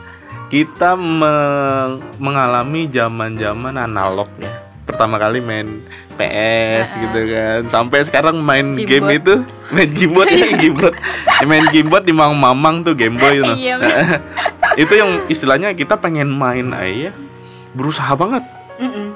[0.47, 4.49] Kita meng- mengalami zaman-zaman analog ya.
[4.81, 7.59] Pertama kali main PS Ah, gitu kan.
[7.69, 8.89] Sampai sekarang main Gimbot.
[8.89, 9.33] game itu
[9.69, 10.95] main gimbot ya gimbot.
[11.45, 13.53] Main gimbot di mamang-mamang tuh Game Boy itu.
[13.53, 13.77] Iya,
[14.75, 17.13] itu yang istilahnya kita pengen main aja
[17.71, 18.41] berusaha banget.
[18.81, 19.13] Mm-mm.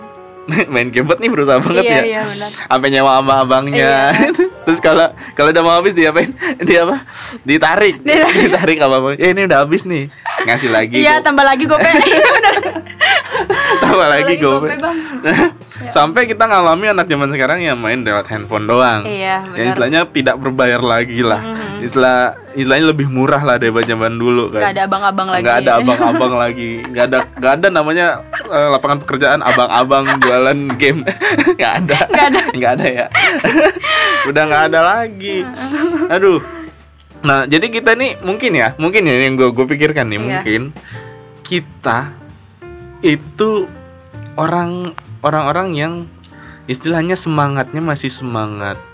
[0.73, 2.03] main gimbot nih berusaha banget iya ya.
[2.03, 4.11] iya benar Sampai nyewa sama abangnya.
[4.65, 6.31] Terus kalau kalau udah mau habis diapain?
[6.67, 7.03] Dia apa?
[7.41, 7.99] Ditarik.
[7.99, 8.41] Ditarik.
[8.47, 9.09] Ditarik apa apa.
[9.15, 10.11] Eh ini udah habis nih.
[10.43, 10.95] Ngasih lagi.
[10.97, 12.19] iya Go- tambah lagi gope Iya,
[13.79, 14.97] tambah lagi gope bang
[15.89, 19.03] Sampai kita ngalami anak zaman sekarang yang main lewat handphone doang.
[19.03, 21.41] iya Yang benar istilahnya tidak berbayar lagi lah.
[21.41, 21.72] Mhm.
[21.83, 22.17] Istilah
[22.53, 24.61] istilahnya lebih murah lah daripada zaman dulu kan.
[24.61, 26.71] nggak ada abang-abang lagi Nggak ada abang-abang lagi.
[26.81, 28.07] Nggak ada nggak ada namanya
[28.45, 31.01] eh, lapangan pekerjaan abang-abang jualan game.
[31.59, 31.97] Nggak ada.
[32.07, 33.05] nggak ada nggak ada ya
[34.29, 35.43] udah nggak ada lagi
[36.07, 36.39] aduh
[37.19, 40.23] nah jadi kita nih mungkin ya mungkin ya yang gue gue pikirkan nih Iya.
[40.23, 40.61] mungkin
[41.41, 42.11] kita
[42.99, 43.67] itu
[44.35, 45.93] orang orang-orang yang
[46.65, 48.92] istilahnya semangatnya masih semangat an-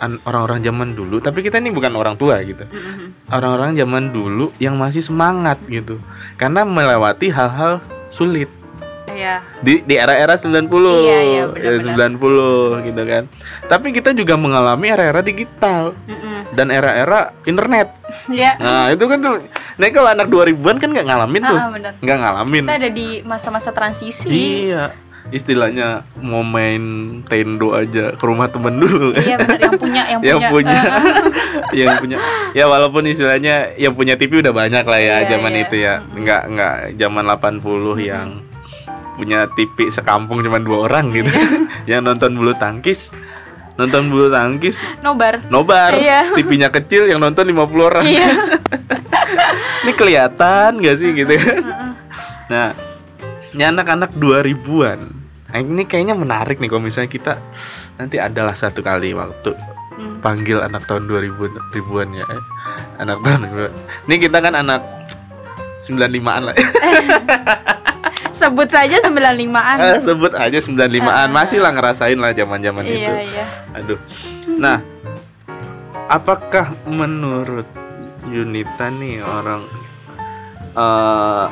[0.00, 3.30] orang-orang zaman dulu tapi kita ini bukan orang tua gitu Mhm.
[3.30, 5.98] orang-orang zaman dulu yang masih semangat gitu
[6.36, 8.48] karena melewati hal-hal sulit
[9.10, 10.68] iya di di era-era 90
[11.00, 11.44] Iya, iya, ya,
[11.80, 12.20] benar-benar.
[12.20, 13.22] 90 gitu kan.
[13.64, 15.96] Tapi kita juga mengalami era-era digital
[16.52, 17.96] dan era-era internet.
[18.28, 18.60] Iya.
[18.60, 19.36] Nah, itu kan tuh
[19.76, 21.58] Nah, kalau anak 2000-an kan nggak ngalamin tuh.
[21.60, 21.68] Ah.
[22.00, 22.64] Nggak ngalamin.
[22.64, 24.24] Kita ada di masa-masa transisi.
[24.72, 24.96] Iya.
[25.34, 26.82] Istilahnya mau main
[27.26, 29.10] tendo aja ke rumah temen dulu.
[29.18, 30.78] Iya benar yang punya yang, yang punya
[31.82, 32.16] yang punya
[32.54, 35.62] ya walaupun istilahnya yang punya TV udah banyak lah ya Iya, zaman iya.
[35.66, 37.62] itu ya nggak nggak zaman 80
[38.06, 38.28] yang
[39.16, 41.48] punya TV sekampung cuma dua orang gitu Iya.
[41.98, 43.10] yang nonton bulu tangkis
[43.76, 45.42] nonton bulu tangkis nobar.
[45.50, 46.32] nobar Iya.
[46.32, 48.28] TV-nya kecil yang nonton 50 orang Iya.
[49.84, 51.60] ini kelihatan gak sih gitu kan
[52.46, 52.68] nah
[53.56, 57.32] ini anak-anak 2000-an Nah, ini kayaknya menarik nih kalau misalnya kita
[57.96, 59.56] nanti adalah satu kali waktu
[59.96, 60.20] Hmm.
[60.20, 62.42] panggil anak tahun 2000 ribuan ya eh.
[62.98, 64.04] anak tahun 2000.
[64.04, 64.84] ini kita kan anak
[65.80, 66.56] 95-an lah
[68.36, 69.76] Sebut saja 95-an.
[69.80, 73.44] Eh, sebut aja 95-an masih lah ngerasain lah zaman-zaman itu Iya, iya.
[73.72, 73.96] aduh
[74.52, 74.84] nah
[76.06, 77.64] apakah menurut
[78.26, 79.64] Yunita nih orang
[80.76, 81.46] eh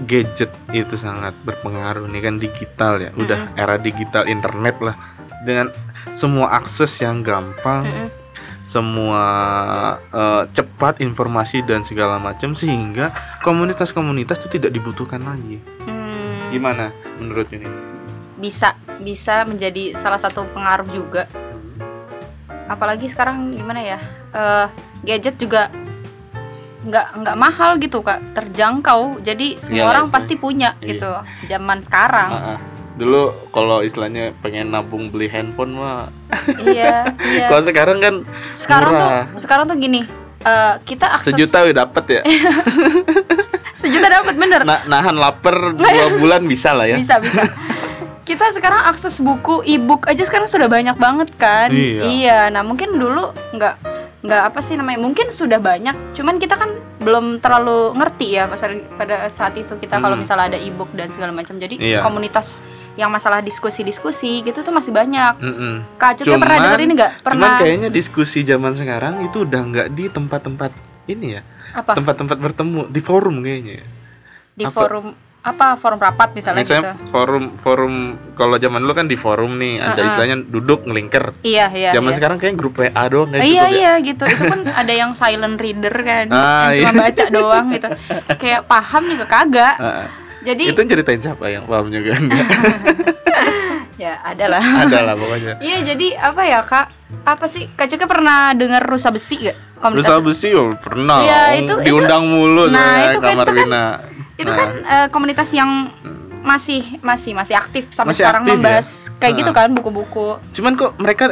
[0.00, 4.96] gadget itu sangat berpengaruh nih kan digital ya udah era digital internet lah
[5.44, 5.68] dengan
[6.10, 8.08] semua akses yang gampang Mm-mm.
[8.64, 9.24] semua
[10.08, 15.58] eh, cepat informasi dan segala macam sehingga komunitas-komunitas itu tidak dibutuhkan lagi.
[15.84, 17.66] Hmm, Gimana menurut ini?
[18.40, 18.72] bisa
[19.04, 21.28] bisa menjadi salah satu pengaruh juga.
[22.68, 23.98] Apalagi sekarang gimana ya?
[24.30, 24.66] eh,
[25.02, 25.68] gadget juga
[26.82, 29.20] nggak nggak mahal gitu kak, terjangkau.
[29.20, 30.12] Jadi semua Iya orang sih.
[30.12, 30.86] pasti punya Iya.
[30.88, 31.10] gitu.
[31.46, 32.30] Zaman sekarang.
[32.30, 32.58] Ah, ah.
[32.92, 36.12] Dulu kalau istilahnya pengen nabung beli handphone mah,
[36.66, 37.46] iya, iya.
[37.46, 38.14] kalau sekarang kan
[38.52, 39.24] Sekarang murah.
[39.26, 40.02] tuh sekarang tuh gini.
[40.40, 42.22] eh, kita akses sejuta udah dapet ya.
[43.74, 45.88] sejuta dapat bener Na- nahan lapar dua
[46.20, 46.96] bulan bisa lah ya.
[46.96, 47.44] bisa bisa
[48.22, 52.48] kita sekarang akses buku e-book aja sekarang sudah banyak banget kan Iya.
[52.48, 53.74] nah mungkin dulu nggak
[54.20, 56.68] nggak apa sih namanya mungkin sudah banyak cuman kita kan
[56.98, 60.20] belum terlalu ngerti ya pada pada saat itu kita kalau Hmm.
[60.20, 62.00] misalnya ada e-book dan segala macam jadi Iya.
[62.00, 62.60] komunitas
[62.94, 65.96] yang masalah diskusi-diskusi gitu tuh masih banyak Mm-mm.
[65.96, 69.60] kak Cut, pernah Cuman- denger ini nggak Cuman pernah kayaknya diskusi zaman sekarang itu udah
[69.62, 70.70] nggak di tempat-tempat
[71.06, 71.42] ini ya,
[71.72, 73.82] apa tempat-tempat bertemu di forum kayaknya.
[74.52, 74.74] di apa?
[74.76, 77.08] forum apa forum rapat misalnya, Misalnya gitu.
[77.08, 77.94] forum forum
[78.34, 80.06] kalau zaman dulu kan di forum nih ada Uh-uh.
[80.06, 81.32] istilahnya duduk ngelinker.
[81.40, 81.90] Iya, iya.
[81.90, 82.16] Zaman iya.
[82.16, 83.68] sekarang kayak grup WA doang kayak iya ya.
[83.70, 87.00] iya gitu itu pun ada yang silent reader kan Ah, yang cuma iya.
[87.02, 87.88] baca doang gitu
[88.36, 90.06] kayak paham juga kagak Ah,
[90.42, 92.46] jadi itu ceritain siapa yang paham juga enggak?
[93.96, 95.54] ya ada lah ada lah pokoknya.
[95.60, 96.86] iya jadi apa ya kak
[97.22, 101.20] apa sih kak Cuka pernah dengar rusa besi gak komunitas Rusa besi oh, pernah.
[101.20, 103.84] Iya, Oh, itu- diundang mulu Nah, itu kan- kamar itu kan- Wina.
[104.40, 105.92] Itu Nah, kan eh, komunitas yang
[106.40, 108.56] masih masih masih aktif sampai Masih sekarang aktif ya?
[108.56, 109.56] membahas kayak gitu Ah.
[109.58, 111.24] kan buku-buku cuman kok mereka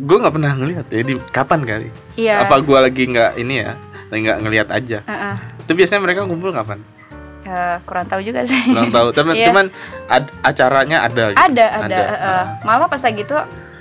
[0.00, 1.88] gue nggak pernah ngelihat ya di kapan kali?
[2.16, 3.78] iya Apa gue lagi nggak ini ya?
[4.10, 4.98] Nggak ngelihat aja.
[5.00, 5.34] Heeh.
[5.60, 6.82] Itu biasanya mereka kumpul kapan?
[7.40, 9.12] Eh, kurang tahu juga sih Belum tahu.
[9.12, 9.46] Tapi Iya.
[9.46, 9.70] cuman
[10.06, 11.24] ad- acaranya ada.
[11.30, 11.38] Gitu.
[11.38, 12.44] ada ada, Ada, eh, ah.
[12.60, 13.38] malah pas lagi itu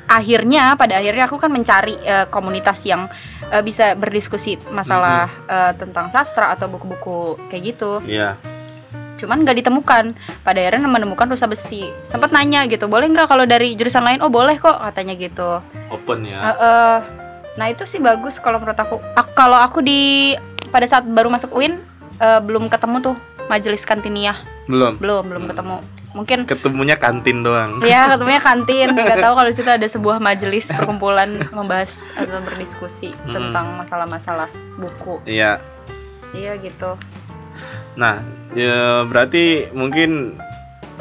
[0.10, 3.06] akhirnya pada akhirnya aku kan mencari eh, komunitas yang
[3.48, 8.02] eh, bisa berdiskusi masalah eh, tentang sastra atau buku-buku kayak gitu.
[8.04, 8.36] Iya.
[9.20, 10.16] cuman nggak ditemukan.
[10.42, 11.92] Pada akhirnya menemukan rusa besi.
[12.02, 14.24] Sempat nanya gitu boleh nggak kalau dari jurusan lain?
[14.24, 15.60] Oh boleh kok katanya gitu.
[15.92, 16.40] Open ya.
[16.40, 16.98] Eh, eh,
[17.60, 18.96] nah itu sih bagus kalau menurut aku.
[19.14, 20.34] Ak- kalau aku di
[20.72, 21.84] pada saat baru masuk UIN
[22.18, 23.16] eh, belum ketemu tuh
[23.50, 24.38] majelis kantinia
[24.70, 24.96] Belum.
[25.02, 25.82] belum belum ketemu
[26.12, 27.82] mungkin Ketemunya kantin doang.
[27.86, 28.98] Ya, ketemunya kantin.
[28.98, 33.34] Gak tahu kalau situ ada sebuah majelis perkumpulan membahas atau berdiskusi Hmm.
[33.34, 35.22] tentang masalah-masalah buku.
[35.26, 35.62] Iya.
[36.34, 36.98] Iya gitu.
[37.98, 38.22] Nah,
[38.54, 40.38] ya berarti mungkin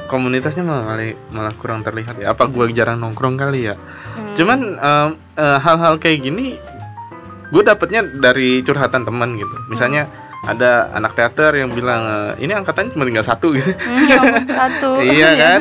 [0.08, 0.96] komunitasnya malah
[1.30, 2.32] malah kurang terlihat ya.
[2.32, 3.76] Apa gue jarang nongkrong kali ya?
[4.16, 4.32] Hmm.
[4.34, 6.56] Cuman em, eh, hal-hal kayak gini
[7.48, 9.56] gue dapetnya dari curhatan teman gitu.
[9.68, 10.08] Misalnya
[10.40, 13.72] ada anak teater yang bilang eh, ini angkatannya cuma tinggal satu gitu.
[13.74, 14.90] Hmm, ya ampun, satu.
[15.00, 15.60] iya kan?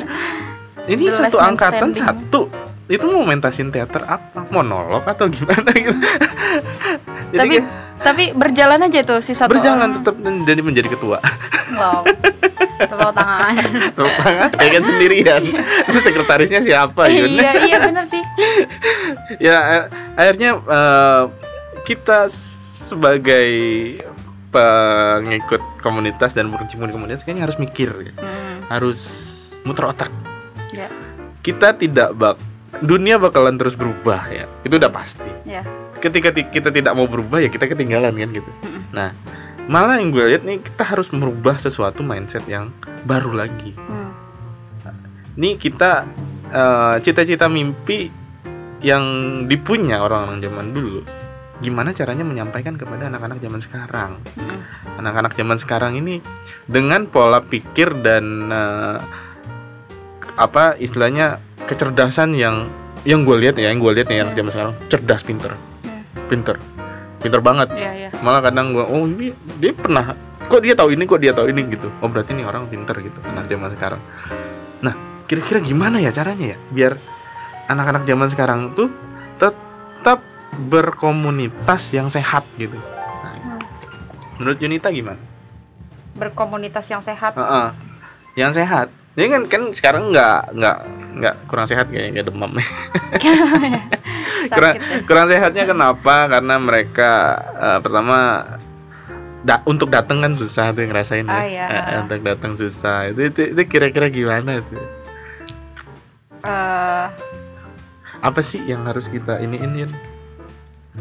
[0.86, 2.04] Ini satu last man angkatan standing.
[2.04, 2.42] satu.
[2.88, 4.48] Itu mau mentasin teater apa?
[4.48, 5.92] Monolog atau gimana gitu?
[7.28, 7.68] Jadi Tapi kayak
[7.98, 9.94] tapi berjalan aja tuh si satu berjalan orang.
[9.98, 11.18] tetap dan jadi menjadi ketua.
[11.74, 12.06] Wow.
[12.78, 13.54] Tepuk tangan.
[13.98, 15.44] Tepuk tangan, ya kan sendirian.
[15.84, 17.26] Itu sekretarisnya siapa gitu?
[17.36, 18.22] iya, iya bener sih.
[19.42, 21.24] ya a- akhirnya eh,
[21.84, 22.30] kita
[22.86, 23.50] sebagai
[24.50, 28.14] pengikut komunitas dan berkecimpung di komunitas kayaknya harus mikir ya.
[28.18, 29.00] Hmm, harus
[29.68, 30.12] muter otak.
[30.72, 30.88] Ya,
[31.44, 32.36] kita tidak bak
[32.84, 34.46] dunia bakalan terus berubah ya.
[34.64, 35.30] Itu udah pasti.
[35.48, 35.64] Ya.
[35.98, 38.52] ketika ti- kita tidak mau berubah ya kita ketinggalan kan gitu.
[38.62, 38.86] Mm-mm.
[38.94, 39.18] nah
[39.66, 42.70] malah yang gue lihat nih kita harus merubah sesuatu mindset yang
[43.02, 43.74] baru lagi.
[43.74, 44.14] Hmm,
[45.34, 46.06] nih kita
[46.54, 48.14] eh, cita-cita mimpi
[48.86, 49.04] yang
[49.50, 51.02] dipunya orang-orang zaman dulu
[51.58, 54.12] gimana caranya menyampaikan kepada anak-anak zaman sekarang?
[54.38, 54.62] Hmm,
[55.02, 56.22] anak-anak zaman sekarang ini
[56.70, 58.98] dengan pola pikir dan eh,
[60.38, 62.70] apa istilahnya kecerdasan yang
[63.04, 64.40] yang gue lihat ya yang gue lihat nih anak Hmm.
[64.46, 65.52] zaman sekarang cerdas pinter.
[65.84, 66.04] Hmm.
[66.30, 66.56] pinter.
[67.18, 67.74] Pinter banget.
[67.74, 68.10] Iya, iya.
[68.22, 70.14] malah kadang gue oh ini dia pernah
[70.46, 71.66] kok dia tahu ini kok dia tahu ini?
[71.66, 71.90] Gitu.
[72.00, 74.02] Oh berarti ini orang pinter gitu anak zaman sekarang.
[74.86, 74.94] Nah
[75.26, 76.94] kira-kira gimana ya caranya ya biar
[77.68, 78.94] anak-anak zaman sekarang tuh
[79.42, 83.60] tetap berkomunitas yang sehat gitu nah, Hmm.
[84.38, 85.20] menurut Junita gimana
[86.14, 87.34] Berkomunitas yang sehat.
[87.34, 87.70] Heeh.
[88.36, 90.78] yang sehat ini kan kan sekarang nggak nggak
[91.16, 92.52] nggak kurang sehat kayaknya nggak demam
[94.48, 95.02] kurang deh.
[95.04, 97.12] kurang sehatnya kenapa karena mereka
[97.56, 98.18] eh, pertama
[99.40, 101.32] da- untuk datang kan susah tuh ngerasain ya.
[101.32, 101.66] Ah, iya.
[101.68, 104.82] Eh, eh, untuk datang susah itu itu, itu kira-kira gimana tuh
[106.40, 107.06] Eh,
[108.18, 109.86] apa sih yang harus kita ini ini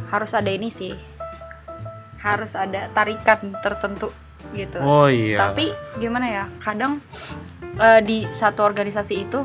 [0.06, 0.92] harus ada ini sih.
[2.16, 4.10] Harus ada tarikan tertentu
[4.50, 4.78] gitu.
[4.78, 6.44] oh iya Tapi gimana ya?
[6.58, 6.98] Kadang
[7.76, 9.42] eh, di satu organisasi itu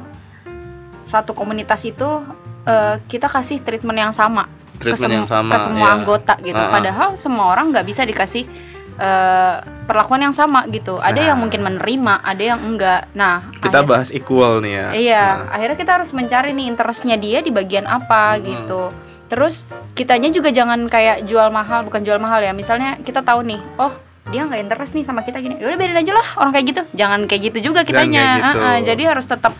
[1.00, 2.22] satu komunitas itu
[2.64, 4.46] eh, kita kasih treatment yang sama
[4.76, 5.94] ke, treatment yang sama ke semua ya.
[5.94, 6.56] anggota gitu.
[6.56, 6.72] Ah, ah.
[6.72, 8.46] Padahal semua orang nggak bisa dikasih
[8.94, 10.96] eh, perlakuan yang sama gitu.
[10.96, 11.44] Ada yang Nah.
[11.44, 13.10] mungkin menerima, ada yang enggak.
[13.12, 17.16] Nah, kita akhir- bahas equal nih ya Iya, Nah, akhirnya kita harus mencari nih interestnya
[17.16, 18.42] dia di bagian apa Hmm.
[18.44, 18.84] gitu.
[19.32, 19.64] Terus
[19.96, 22.52] kitanya juga jangan kayak jual mahal, bukan jual mahal ya.
[22.52, 23.96] Misalnya kita tahu nih, oh
[24.28, 25.56] dia nggak interest nih sama kita gini.
[25.56, 26.82] Ya udah biarin aja lah orang kayak gitu.
[26.94, 28.26] Jangan kayak gitu juga kitanya.
[28.36, 28.60] gitu.
[28.60, 29.56] Ah, ah, jadi harus tetap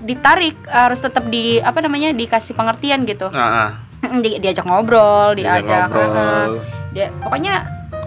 [0.00, 3.28] ditarik, harus tetap di apa namanya dikasih pengertian gitu.
[3.28, 3.76] ah.
[4.00, 6.64] Di, diajak ngobrol, Diajak diajak, ngobrol
[6.96, 7.54] Dia- pokoknya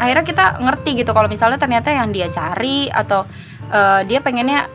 [0.02, 3.30] akhirnya kita ngerti gitu kalau misalnya ternyata yang dia cari atau
[3.70, 4.66] eh, dia pengennya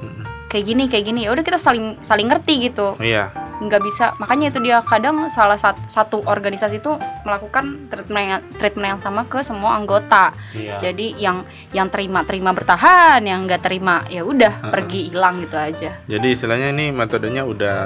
[0.49, 1.21] kayak gini kayak gini.
[1.29, 2.97] Ya udah kita saling saling ngerti gitu.
[2.99, 3.31] Iya.
[3.59, 4.17] Nggak bisa.
[4.17, 6.97] Makanya itu dia kadang salah satu, satu organisasi itu
[7.29, 10.33] melakukan treatment yang, treatment yang sama ke semua anggota.
[10.57, 10.81] Iya.
[10.81, 11.45] Jadi yang
[11.77, 14.73] yang terima terima bertahan yang nggak terima ya udah Heeh.
[14.73, 15.91] pergi hilang gitu aja.
[16.09, 17.79] Jadi istilahnya ini metodenya udah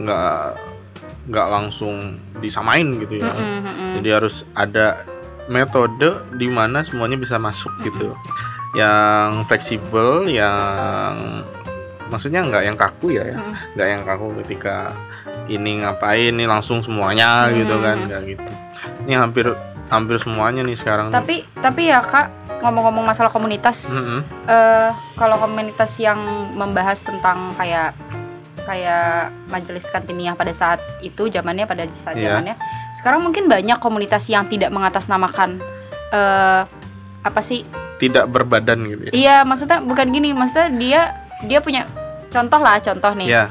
[0.00, 0.40] nggak
[1.28, 3.28] nggak langsung disamain gitu ya.
[3.28, 3.92] Mm-mm, mm-mm.
[4.00, 5.04] Jadi harus ada
[5.48, 8.16] metode di mana semuanya bisa masuk gitu.
[8.76, 11.40] yang fleksibel yang
[12.08, 13.36] maksudnya nggak yang kaku ya, ya.
[13.36, 13.52] Mm.
[13.74, 14.92] nggak yang kaku ketika
[15.46, 17.84] ini ngapain nih langsung semuanya gitu Hmm.
[17.84, 18.50] kan nggak gitu
[19.04, 19.46] ini hampir
[19.88, 22.28] hampir semuanya nih sekarang Tapi tapi ya kak
[22.58, 24.20] ngomong-ngomong masalah komunitas, Mm-mm.
[24.44, 26.18] eh kalau komunitas yang
[26.52, 27.94] membahas tentang kayak
[28.66, 32.34] kayak majelis kantiniyah pada saat itu zamannya pada saat Iya.
[32.34, 32.54] zamannya
[32.94, 35.62] sekarang mungkin banyak komunitas yang tidak mengatasnamakan
[36.10, 36.62] eh
[37.20, 37.64] apa sih
[37.96, 41.00] tidak berbadan gitu ya iya maksudnya bukan gini maksudnya dia
[41.46, 41.86] dia punya
[42.32, 43.28] contoh lah contoh nih.
[43.28, 43.44] Ya.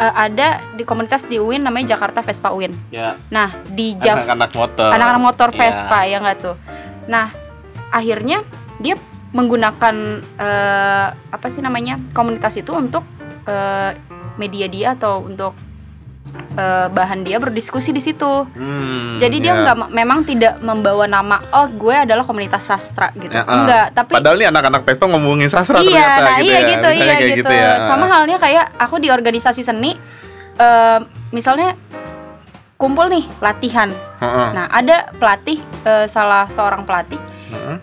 [0.00, 3.14] Eh, ada di komunitas di UIN namanya Jakarta Vespa UIN ya.
[3.28, 4.88] Nah di Jav anak-anak motor.
[4.90, 5.58] Anak-anak motor Iya.
[5.60, 6.56] Vespa ya nggak tuh?
[7.06, 7.30] Nah
[7.92, 8.42] akhirnya
[8.80, 8.96] dia
[9.36, 9.96] menggunakan
[10.40, 13.04] eh, apa sih namanya komunitas itu untuk
[13.46, 13.92] eh,
[14.40, 15.52] media dia atau untuk
[16.52, 19.60] eh, bahan dia berdiskusi di situ Hmm, jadi dia ya.
[19.62, 23.54] nggak memang tidak membawa nama oh gue adalah komunitas sastra gitu Ya, ah.
[23.54, 26.86] enggak tapi padahal nih anak-anak Vespa ngomongin sastra iya ternyata nah gitu iya ya gitu
[26.88, 27.70] Misalnya iya kayak gitu, ya.
[27.84, 29.96] sama halnya kayak aku di organisasi seni
[30.56, 30.98] eh,
[31.30, 31.76] misalnya
[32.74, 37.76] kumpul nih latihan Heeh, nah ada pelatih eh, salah seorang pelatih heeh.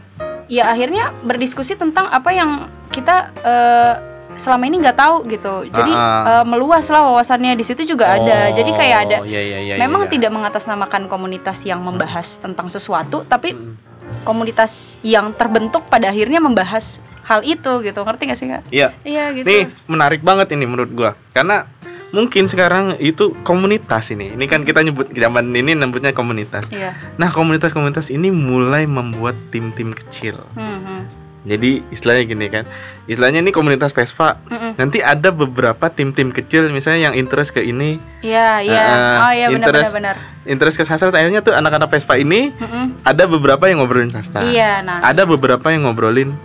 [0.52, 2.52] ya akhirnya berdiskusi tentang apa yang
[2.90, 3.94] kita eh,
[4.40, 8.50] selama ini nggak tahu gitu jadi Ah, eh, meluas lah wawasannya di situ juga ada
[8.50, 10.12] jadi kayak ada Oh, iya, iya, iya, memang iya.
[10.16, 13.76] tidak mengatasnamakan komunitas yang membahas tentang sesuatu tapi Hmm.
[14.24, 18.64] komunitas yang terbentuk pada akhirnya membahas hal itu gitu ngerti gak sih kak?
[18.74, 18.88] Iya.
[19.06, 19.46] Iya gitu.
[19.46, 21.70] Nih menarik banget ini menurut gua karena
[22.10, 24.34] mungkin sekarang itu komunitas ini.
[24.34, 26.74] Ini kan kita nyebut zaman ini nyebutnya komunitas.
[26.74, 26.98] Iya.
[27.22, 30.42] Nah komunitas-komunitas ini mulai membuat tim-tim kecil.
[30.58, 31.02] Hmm, hmm.
[31.40, 32.68] Jadi istilahnya gini kan,
[33.06, 34.36] istilahnya ini komunitas Vespa.
[34.46, 34.76] Mm-mm.
[34.76, 38.82] Nanti ada beberapa tim-tim kecil misalnya yang interest ke ini, Iya iya.
[38.84, 41.08] Ah, oh iya benar benar interest- ke sastra.
[41.10, 43.00] Akhirnya tuh anak-anak Vespa ini Mm-mm.
[43.02, 44.44] ada beberapa yang ngobrolin sastra.
[44.44, 45.00] Iya nah.
[45.00, 46.36] Ada beberapa yang ngobrolin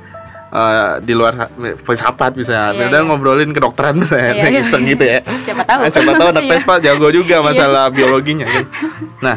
[0.49, 1.51] eh, di luar sa-
[1.83, 3.03] filsafat bisa, Iya, ada iya.
[3.03, 4.61] ngobrolin kedokteran misalnya, Iya, iya.
[4.63, 5.19] iseng gitu ya.
[5.45, 5.81] Siapa tahu.
[5.85, 6.51] Nah, coba tahu anak Iya.
[6.55, 8.65] Vespa jago juga masalah biologinya kan.
[9.19, 9.37] Nah,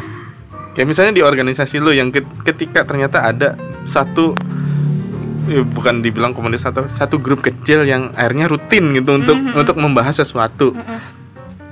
[0.72, 4.38] kayak misalnya di organisasi lu yang ket- ketika ternyata ada satu
[5.48, 9.56] eh, bukan dibilang komunitas atau satu grup kecil yang akhirnya rutin gitu untuk Mhm.
[9.56, 10.98] untuk membahas sesuatu Mm-mm.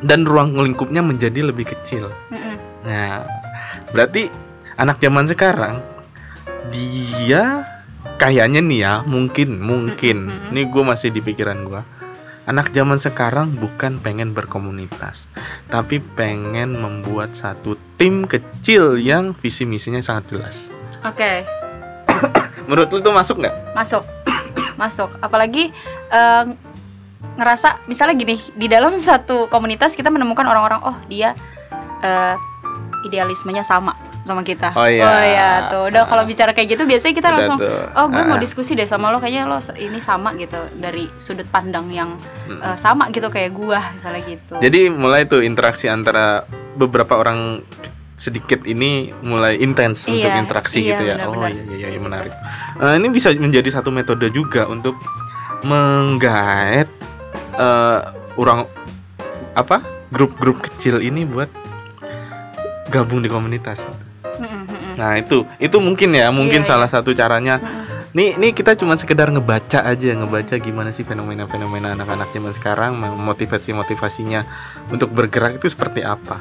[0.01, 2.09] dan ruang lingkupnya menjadi lebih kecil.
[2.29, 2.57] Mm-mm.
[2.83, 3.29] Nah,
[3.91, 4.33] berarti
[4.75, 5.81] anak zaman sekarang
[6.69, 7.65] dia
[8.17, 10.27] kayaknya nih ya, mungkin mungkin.
[10.27, 10.51] Mm-mm.
[10.51, 11.83] Ini gue masih di pikiran gue.
[12.47, 15.27] Anak zaman sekarang bukan pengen berkomunitas,
[15.67, 20.57] tapi pengen membuat satu tim kecil yang visi misinya sangat jelas.
[21.03, 21.43] Oke.
[22.65, 23.55] Menurut lu tuh masuk nggak?
[23.77, 24.03] masuk.
[24.81, 25.09] Masuk.
[25.21, 25.73] Apalagi
[26.11, 26.45] eh,
[27.37, 31.33] ngerasa misalnya gini di dalam satu komunitas kita menemukan orang-orang oh dia
[32.01, 32.35] eh,
[33.05, 33.93] idealismenya sama
[34.27, 34.75] sama kita.
[34.75, 35.71] Oh iya.
[35.71, 35.87] tuh.
[35.87, 37.79] Udah kalau bicara kayak gitu biasanya kita Udah langsung tuh.
[37.95, 41.47] oh gue mau Ah, diskusi deh sama lo kayaknya lo ini sama gitu dari sudut
[41.47, 42.19] pandang yang
[42.51, 44.59] eh, sama gitu kayak gua misalnya gitu.
[44.59, 46.43] Jadi mulai tuh interaksi antara
[46.75, 47.63] beberapa orang
[48.17, 51.15] sedikit ini mulai intens untuk Iya, interaksi iya, gitu ya.
[51.21, 51.45] benar-benar.
[51.45, 52.33] Oh iya iya iya menarik.
[52.81, 54.97] Eh, ini bisa menjadi satu metode juga untuk
[55.63, 56.89] menggait
[57.55, 58.01] eh,
[58.37, 58.65] orang
[59.53, 61.49] apa grup-grup kecil ini buat
[62.89, 63.85] gabung di komunitas.
[64.37, 67.61] Mm-mm, Nah itu itu mungkin ya mungkin Iya, salah satu caranya.
[67.61, 67.85] mm-mm.
[68.17, 73.77] Nih nih kita cuma sekedar ngebaca aja ngebaca gimana sih fenomena-fenomena anak-anak zaman sekarang motivasi
[73.77, 74.41] motivasinya
[74.89, 76.41] untuk bergerak itu seperti apa.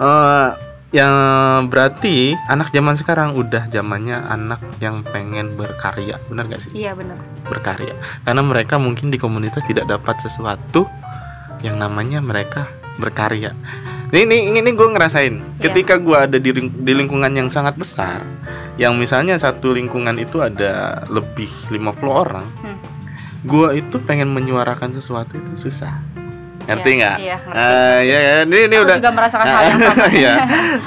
[0.00, 0.48] Eh,
[0.92, 6.70] yang berarti anak zaman sekarang udah zamannya anak yang pengen berkarya, benar gak sih?
[6.76, 7.16] iya benar
[7.48, 10.84] Berkarya, karena mereka mungkin di komunitas tidak dapat sesuatu
[11.64, 12.68] yang namanya mereka
[13.00, 13.56] berkarya.
[14.12, 15.40] Ini ini ini gue ngerasain.
[15.40, 15.72] Iya.
[15.72, 18.20] Ketika gue ada di, di lingkungan yang sangat besar,
[18.76, 22.76] yang misalnya satu lingkungan itu ada lebih 50 orang, Hmm.
[23.48, 25.96] gue itu pengen menyuarakan sesuatu itu susah.
[26.62, 27.16] Ngerti Iya, nggak?
[27.18, 27.36] iya.
[27.48, 28.34] Ah, ya, ya.
[28.42, 30.34] Ini ini Aku udah juga merasakan hal yang sama Iya.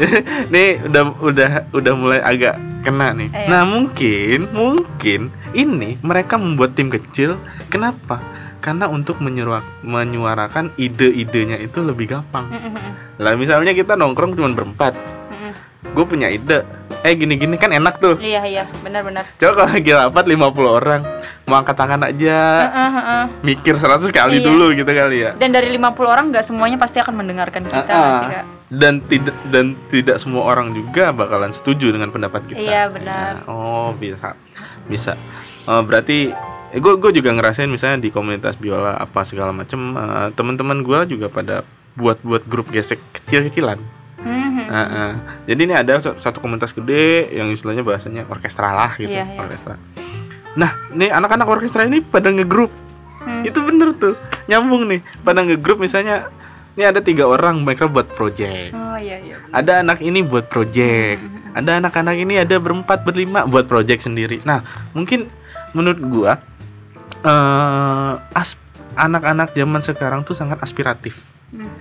[0.54, 3.30] Nih udah udah udah mulai agak kena nih.
[3.30, 3.48] Iya.
[3.48, 5.22] Nah, mungkin mungkin
[5.52, 7.36] ini mereka membuat tim kecil.
[7.68, 8.22] Kenapa?
[8.58, 12.50] Karena untuk menyuara- menyuarakan ide-idenya itu lebih gampang.
[13.16, 14.98] Lah misalnya kita nongkrong cuma berempat.
[15.94, 16.66] Gue punya ide.
[17.06, 18.18] Eh gini-gini kan enak tuh.
[18.18, 21.02] iya iya benar-benar Coba kalau lagi rapat 50 orang
[21.46, 23.24] mau angkat tangan aja Heeh, heeh.
[23.46, 24.46] mikir 100 kali Iya.
[24.50, 25.32] dulu gitu kali ya.
[25.38, 28.18] Dan dari 50 orang nggak semuanya pasti akan mendengarkan kita nggak ah.
[28.18, 28.46] sih kak?
[28.66, 32.58] dan tidak dan tidak semua orang juga bakalan setuju dengan pendapat kita.
[32.58, 33.46] Iya, benar.
[33.46, 34.34] Ya, oh bisa
[34.90, 35.14] bisa.
[35.70, 36.34] Eh, berarti
[36.74, 41.30] gue gue juga ngerasain misalnya di komunitas biola apa segala macem eh, teman-teman gue juga
[41.30, 41.62] pada
[41.94, 43.78] buat buat grup gesek kecil-kecilan.
[44.26, 44.66] Mhm.
[44.66, 45.12] Ah, ah.
[45.46, 49.40] Jadi ini ada sa- satu komunitas gede yang istilahnya bahasanya orkestra lah gitu, Iya, iya.
[49.40, 49.78] orkestra.
[50.58, 52.74] Nah, nih anak-anak orkestra ini pada ngegrup.
[53.22, 53.46] Hmm.
[53.46, 55.06] Itu bener tuh, nyambung nih.
[55.22, 56.30] Pada ngegrup misalnya,
[56.74, 58.74] ini ada tiga orang mereka buat project.
[58.74, 59.38] Oh iya iya.
[59.54, 61.22] Ada anak ini buat project.
[61.54, 64.42] Ada anak-anak ini ada berempat berlima buat project sendiri.
[64.44, 65.30] Nah, mungkin
[65.72, 66.34] menurut gua
[67.22, 68.56] eh as
[68.96, 71.36] anak-anak zaman sekarang tuh sangat aspiratif.
[71.52, 71.72] Hmm.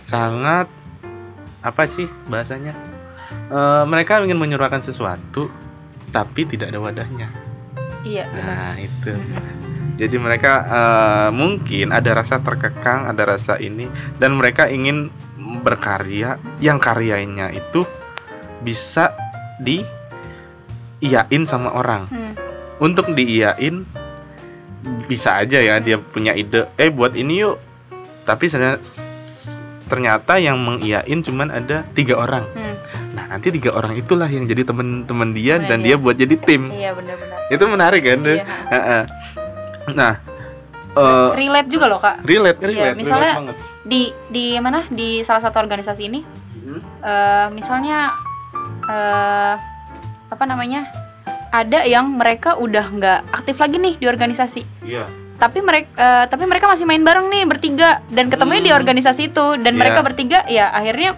[0.00, 0.68] Sangat
[1.62, 2.74] apa sih bahasanya?
[3.48, 5.50] Eh, mereka ingin menyuarakan sesuatu
[6.08, 7.28] tapi tidak ada wadahnya.
[8.06, 8.46] Iya benar.
[8.46, 9.12] Nah, itu.
[9.98, 15.10] Jadi mereka eh, mungkin ada rasa terkekang, ada rasa ini dan mereka ingin
[15.64, 17.82] berkarya yang karyanya itu
[18.62, 19.12] bisa
[19.58, 19.82] di
[21.02, 22.06] iyain sama orang.
[22.10, 22.32] Hmm.
[22.78, 23.82] Untuk diiyain
[25.10, 27.58] bisa aja ya dia punya ide, eh buat ini yuk.
[28.22, 28.78] Tapi sena-
[29.88, 32.44] ternyata yang mengiyain cuman ada tiga orang.
[32.52, 32.76] Hmm.
[33.12, 35.96] Nah nanti tiga orang itulah yang jadi teman-teman dia Temen dan dia.
[35.96, 36.68] dia buat jadi tim.
[36.68, 37.38] Iya benar-benar.
[37.48, 38.18] Itu menarik kan?
[38.22, 38.44] Iya.
[39.88, 40.12] Nah,
[40.92, 42.20] eh, Relate juga loh kak.
[42.22, 43.56] relate, Iya, relate, misalnya- relate banget.
[43.82, 44.84] Di di mana?
[44.86, 46.80] Di salah satu organisasi ini, Hmm.
[47.00, 48.12] eh, misalnya
[48.84, 49.54] eh
[50.28, 50.84] apa namanya?
[51.48, 54.62] Ada yang mereka udah nggak aktif lagi nih di organisasi.
[54.84, 55.08] Iya.
[55.38, 55.88] Tapi mereka
[56.26, 58.78] tapi mereka masih main bareng nih bertiga dan ketemunya di Hmm.
[58.78, 59.78] organisasi itu dan Iya.
[59.78, 61.14] mereka bertiga ya akhirnya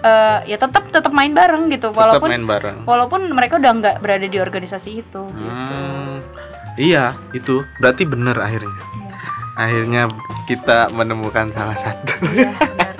[0.00, 2.76] eh, ya tetap tetap main bareng gitu Tetap walaupun main bareng.
[2.82, 5.74] walaupun mereka udah nggak berada di organisasi itu gitu.
[5.76, 6.18] Hmm.
[6.74, 8.72] Iya, itu berarti bener akhirnya.
[8.72, 9.14] Iya.
[9.54, 10.02] Akhirnya
[10.46, 12.14] kita menemukan salah satu.
[12.24, 12.96] Benar.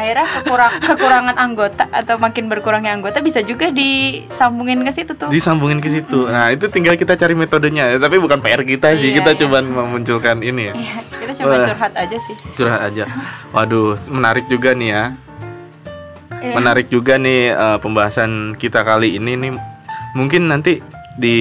[0.00, 5.28] Akhirnya kekurang, kekurangan anggota atau makin berkurangnya anggota bisa juga disambungin ke situ tuh.
[5.28, 6.24] Disambungin ke situ.
[6.24, 8.00] Nah, itu tinggal kita cari metodenya.
[8.00, 9.12] Tapi bukan PR kita sih.
[9.12, 9.40] Iya, kita iya.
[9.44, 10.74] coba memunculkan ini ya.
[10.74, 11.66] Iya, kita coba Wah.
[11.68, 12.36] curhat aja sih.
[12.56, 13.04] Curhat aja.
[13.52, 15.04] Waduh, menarik juga nih ya.
[16.40, 16.54] Iya.
[16.56, 19.52] Menarik juga nih eh, pembahasan kita kali ini nih.
[20.16, 20.80] Mungkin nanti
[21.20, 21.38] di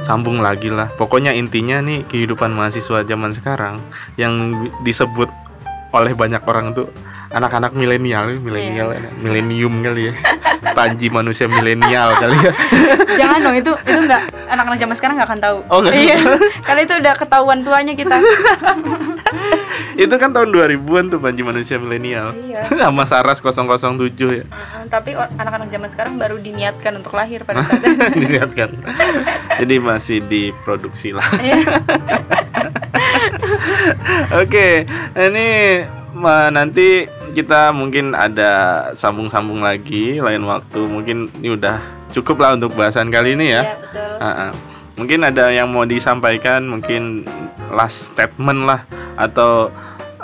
[0.00, 0.88] sambung lagi lah.
[0.96, 3.80] Pokoknya intinya nih kehidupan mahasiswa zaman sekarang
[4.16, 5.28] yang disebut
[5.94, 6.88] oleh banyak orang tuh
[7.36, 9.12] anak-anak milenial, milenial, Iya.
[9.20, 10.12] milenium kali ya.
[10.72, 12.52] Panji manusia milenial kali ya.
[13.14, 15.58] Jangan dong itu itu nggak anak-anak zaman sekarang nggak akan tahu.
[15.68, 16.16] Oh, iya.
[16.64, 18.16] Karena itu udah ketahuan tuanya kita.
[19.96, 22.36] Itu kan tahun 2000-an tuh Panji manusia milenial.
[22.38, 22.60] iya.
[22.84, 24.44] Sama Saras 007 ya.
[24.86, 27.80] Tapi anak-anak zaman sekarang baru diniatkan untuk lahir pada saat
[28.12, 28.76] Dilihatkan.
[29.56, 31.24] Jadi masih diproduksi lah.
[31.38, 31.64] Iya.
[34.36, 34.84] Oke,
[35.14, 35.48] ini
[36.12, 38.52] ma- nanti kita mungkin ada
[38.96, 40.80] sambung-sambung lagi lain waktu.
[40.88, 41.84] Mungkin ini udah
[42.16, 43.60] cukup lah untuk bahasan kali ini ya.
[43.60, 44.12] Iya, betul.
[44.16, 44.50] Ah, ah.
[44.96, 47.28] Mungkin ada yang mau disampaikan, mungkin
[47.68, 48.80] last statement lah
[49.20, 49.68] atau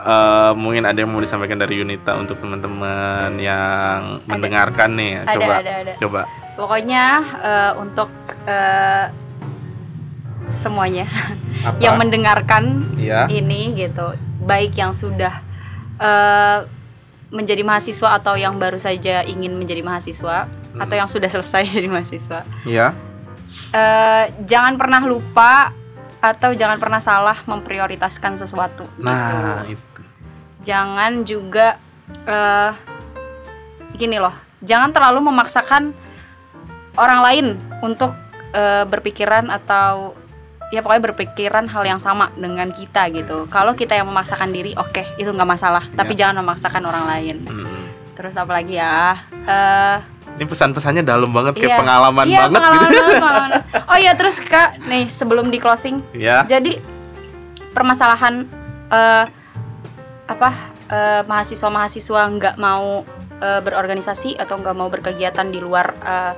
[0.00, 5.12] eh, mungkin ada yang mau disampaikan dari Yunita untuk teman-teman yang mendengarkan nih.
[5.28, 5.92] Ada, Coba, ada, ada.
[6.00, 6.20] coba.
[6.56, 7.04] Pokoknya
[7.44, 8.08] eh, untuk
[8.48, 9.06] eh,
[10.48, 11.04] semuanya
[11.60, 11.76] Apa?
[11.84, 13.28] yang mendengarkan Iya.
[13.28, 14.16] ini gitu,
[14.48, 15.44] baik yang sudah
[16.00, 16.64] eh,
[17.33, 20.80] menjadi mahasiswa atau yang baru saja ingin menjadi mahasiswa Hmm.
[20.80, 22.97] atau yang sudah selesai jadi mahasiswa, Iya.
[23.72, 25.72] eh, jangan pernah lupa
[26.16, 28.89] atau jangan pernah salah memprioritaskan sesuatu.
[29.01, 29.76] Nah, gitu.
[29.76, 30.01] itu.
[30.62, 31.76] Jangan juga
[32.24, 32.70] eh,
[33.97, 34.33] gini loh,
[34.64, 35.93] jangan terlalu memaksakan
[36.97, 37.47] orang lain
[37.80, 38.16] untuk
[38.53, 40.16] eh, berpikiran atau
[40.73, 43.45] ya pokoknya berpikiran hal yang sama dengan kita gitu.
[43.53, 45.85] Kalau kita yang memaksakan diri, oke itu nggak masalah.
[45.93, 47.37] Tapi jangan memaksakan orang lain.
[47.45, 47.93] Hmm.
[48.16, 49.20] Terus apa lagi ya?
[49.45, 49.97] Eh,
[50.33, 51.79] Ini pesan-pesannya dalam banget kayak Iya.
[51.85, 53.05] pengalaman iya, banget pengalaman gitu.
[53.20, 53.51] pengalaman.
[53.93, 56.49] Oh iya terus kak, nih sebelum di closing, Ya.
[56.49, 56.81] jadi
[57.77, 58.49] permasalahan
[58.89, 59.25] eh,
[60.25, 60.51] apa
[60.89, 63.05] eh, mahasiswa-mahasiswa nggak mau
[63.45, 66.33] eh, berorganisasi atau nggak mau berkegiatan di luar eh,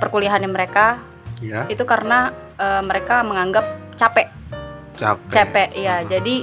[0.00, 0.96] perkuliahan mereka
[1.38, 1.68] Ya.
[1.68, 3.64] itu karena eh, mereka menganggap
[3.94, 4.32] capek
[4.94, 5.28] Capek.
[5.28, 6.08] capek ya Hmm.
[6.08, 6.34] jadi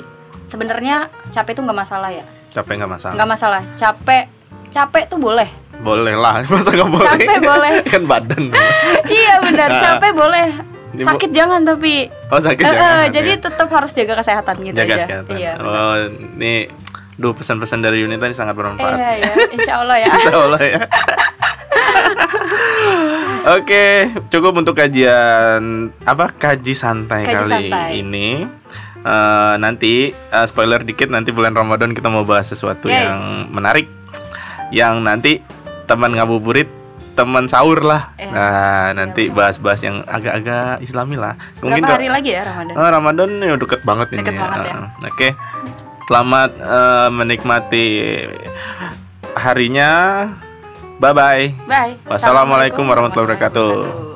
[0.44, 0.96] sebenarnya
[1.30, 3.14] capek itu nggak masalah ya Capek nggak masalah.
[3.14, 4.24] nggak masalah capek
[4.70, 7.10] capek tuh boleh Boleh lah, masa nggak boleh?
[7.18, 7.74] Capek boleh.
[7.92, 8.44] kan badan.
[9.12, 9.82] iya benar Nah.
[9.82, 10.48] capek boleh
[10.94, 13.06] sakit jangan tapi Oh sakit eh, jangan.
[13.10, 13.42] jadi ya.
[13.42, 15.34] tetap harus jaga kesehatan gitu jaga aja kesehatan.
[15.34, 15.94] iya oh,
[16.38, 16.70] ini
[17.14, 18.94] duh pesan-pesan dari Yunita ini sangat bermanfaat.
[18.94, 20.78] iya ya insya Allah ya Insya Allah ya.
[23.54, 23.86] Oke,
[24.30, 25.62] cukup untuk kajian
[26.02, 27.90] apa kaji santai Kaji kali santai.
[28.00, 28.30] ini.
[29.04, 33.04] Eh, nanti eh, spoiler dikit nanti bulan Ramadan kita mau bahas sesuatu Yay.
[33.04, 33.20] yang
[33.52, 33.92] menarik,
[34.72, 35.44] yang nanti
[35.84, 36.72] teman ngabuburit,
[37.14, 38.16] teman sahur lah.
[38.16, 39.52] Eh, nah, nanti benar.
[39.52, 41.36] bahas-bahas yang agak-agak Islami lah.
[41.60, 44.20] berapa kalau- hari lagi ya Ramadan Oh, Ramadan ya deket banget ini.
[44.24, 44.74] Deket banget ya.
[44.74, 45.30] Uh, Oke.
[46.04, 47.86] Selamat eh, menikmati
[49.36, 49.92] harinya.
[51.02, 51.46] Bye bye.
[51.66, 54.13] bye Wassalamualaikum warahmatullahi wabarakatuh.